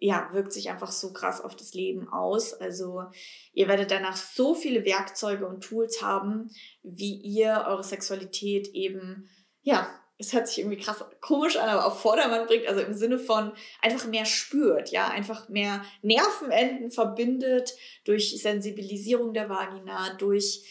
ja, 0.00 0.30
wirkt 0.32 0.52
sich 0.52 0.70
einfach 0.70 0.90
so 0.90 1.12
krass 1.12 1.42
auf 1.42 1.54
das 1.54 1.74
Leben 1.74 2.08
aus. 2.08 2.54
Also 2.54 3.04
ihr 3.52 3.68
werdet 3.68 3.90
danach 3.90 4.16
so 4.16 4.54
viele 4.54 4.84
Werkzeuge 4.86 5.46
und 5.46 5.60
Tools 5.60 6.00
haben, 6.00 6.50
wie 6.82 7.16
ihr 7.16 7.66
eure 7.68 7.84
Sexualität 7.84 8.68
eben, 8.68 9.28
ja, 9.60 9.88
es 10.16 10.32
hört 10.32 10.48
sich 10.48 10.58
irgendwie 10.58 10.78
krass 10.78 11.04
komisch 11.20 11.56
an, 11.56 11.68
aber 11.68 11.86
auf 11.86 12.00
Vordermann 12.00 12.46
bringt, 12.46 12.66
also 12.66 12.80
im 12.80 12.94
Sinne 12.94 13.18
von 13.18 13.52
einfach 13.80 14.06
mehr 14.06 14.24
spürt, 14.24 14.90
ja, 14.90 15.08
einfach 15.08 15.48
mehr 15.48 15.84
Nervenenden 16.02 16.90
verbindet 16.90 17.74
durch 18.04 18.40
Sensibilisierung 18.40 19.34
der 19.34 19.48
Vagina, 19.48 20.14
durch 20.14 20.64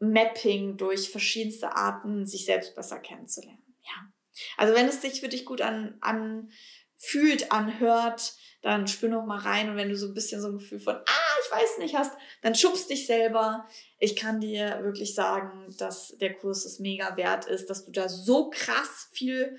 Mapping, 0.00 0.76
durch 0.76 1.10
verschiedenste 1.10 1.76
Arten, 1.76 2.26
sich 2.26 2.44
selbst 2.44 2.74
besser 2.74 2.98
kennenzulernen. 2.98 3.76
Ja. 3.82 4.12
Also 4.56 4.74
wenn 4.74 4.86
es 4.86 5.02
sich 5.02 5.20
für 5.20 5.28
dich 5.28 5.44
gut 5.44 5.60
an, 5.60 5.98
an 6.00 6.50
fühlt, 6.96 7.52
anhört, 7.52 8.34
dann 8.62 8.86
spür 8.86 9.08
noch 9.08 9.24
mal 9.24 9.38
rein 9.38 9.70
und 9.70 9.76
wenn 9.76 9.88
du 9.88 9.96
so 9.96 10.06
ein 10.06 10.14
bisschen 10.14 10.40
so 10.40 10.48
ein 10.48 10.58
Gefühl 10.58 10.80
von, 10.80 10.94
ah, 10.94 11.38
ich 11.44 11.50
weiß 11.50 11.78
nicht 11.78 11.94
hast, 11.94 12.12
dann 12.42 12.54
schubst 12.54 12.90
dich 12.90 13.06
selber. 13.06 13.66
Ich 13.98 14.16
kann 14.16 14.40
dir 14.40 14.80
wirklich 14.82 15.14
sagen, 15.14 15.74
dass 15.78 16.16
der 16.18 16.34
Kurs 16.34 16.64
es 16.64 16.78
mega 16.78 17.16
wert 17.16 17.46
ist, 17.46 17.70
dass 17.70 17.84
du 17.84 17.92
da 17.92 18.08
so 18.08 18.50
krass 18.50 19.08
viel 19.12 19.58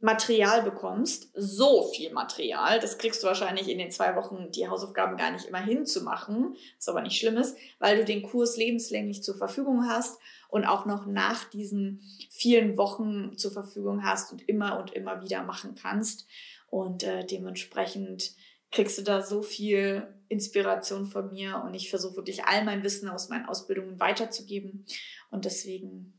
Material 0.00 0.62
bekommst, 0.62 1.30
so 1.34 1.90
viel 1.92 2.12
Material, 2.12 2.78
das 2.78 2.98
kriegst 2.98 3.22
du 3.22 3.26
wahrscheinlich 3.26 3.68
in 3.68 3.78
den 3.78 3.90
zwei 3.90 4.14
Wochen 4.14 4.52
die 4.52 4.68
Hausaufgaben 4.68 5.16
gar 5.16 5.32
nicht 5.32 5.46
immer 5.46 5.60
hinzumachen, 5.60 6.54
was 6.76 6.88
aber 6.88 7.02
nicht 7.02 7.18
schlimm 7.18 7.36
ist, 7.36 7.56
weil 7.80 7.98
du 7.98 8.04
den 8.04 8.22
Kurs 8.22 8.56
lebenslänglich 8.56 9.24
zur 9.24 9.36
Verfügung 9.36 9.88
hast 9.88 10.20
und 10.48 10.66
auch 10.66 10.86
noch 10.86 11.06
nach 11.06 11.44
diesen 11.50 12.00
vielen 12.30 12.76
Wochen 12.76 13.36
zur 13.36 13.50
Verfügung 13.50 14.04
hast 14.04 14.30
und 14.30 14.48
immer 14.48 14.78
und 14.78 14.92
immer 14.92 15.20
wieder 15.20 15.42
machen 15.42 15.74
kannst. 15.74 16.28
Und 16.70 17.02
äh, 17.02 17.24
dementsprechend 17.24 18.32
kriegst 18.70 18.98
du 18.98 19.02
da 19.02 19.22
so 19.22 19.42
viel 19.42 20.06
Inspiration 20.28 21.06
von 21.06 21.30
mir 21.32 21.62
und 21.64 21.74
ich 21.74 21.88
versuche 21.88 22.16
wirklich 22.16 22.44
all 22.44 22.64
mein 22.64 22.82
Wissen 22.82 23.08
aus 23.08 23.28
meinen 23.30 23.46
Ausbildungen 23.46 23.98
weiterzugeben. 23.98 24.84
Und 25.30 25.44
deswegen 25.44 26.18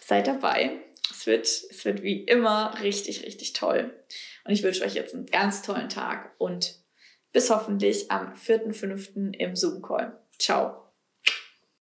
seid 0.00 0.26
dabei. 0.26 0.80
Es 1.10 1.26
wird, 1.26 1.46
es 1.46 1.84
wird 1.84 2.02
wie 2.02 2.22
immer 2.24 2.80
richtig, 2.82 3.24
richtig 3.24 3.52
toll. 3.52 3.94
Und 4.44 4.52
ich 4.52 4.62
wünsche 4.62 4.84
euch 4.84 4.94
jetzt 4.94 5.14
einen 5.14 5.26
ganz 5.26 5.62
tollen 5.62 5.88
Tag 5.88 6.34
und 6.38 6.78
bis 7.32 7.50
hoffentlich 7.50 8.10
am 8.10 8.32
4.5. 8.34 9.34
im 9.34 9.56
Zoom-Call. 9.56 10.18
Ciao. 10.38 10.83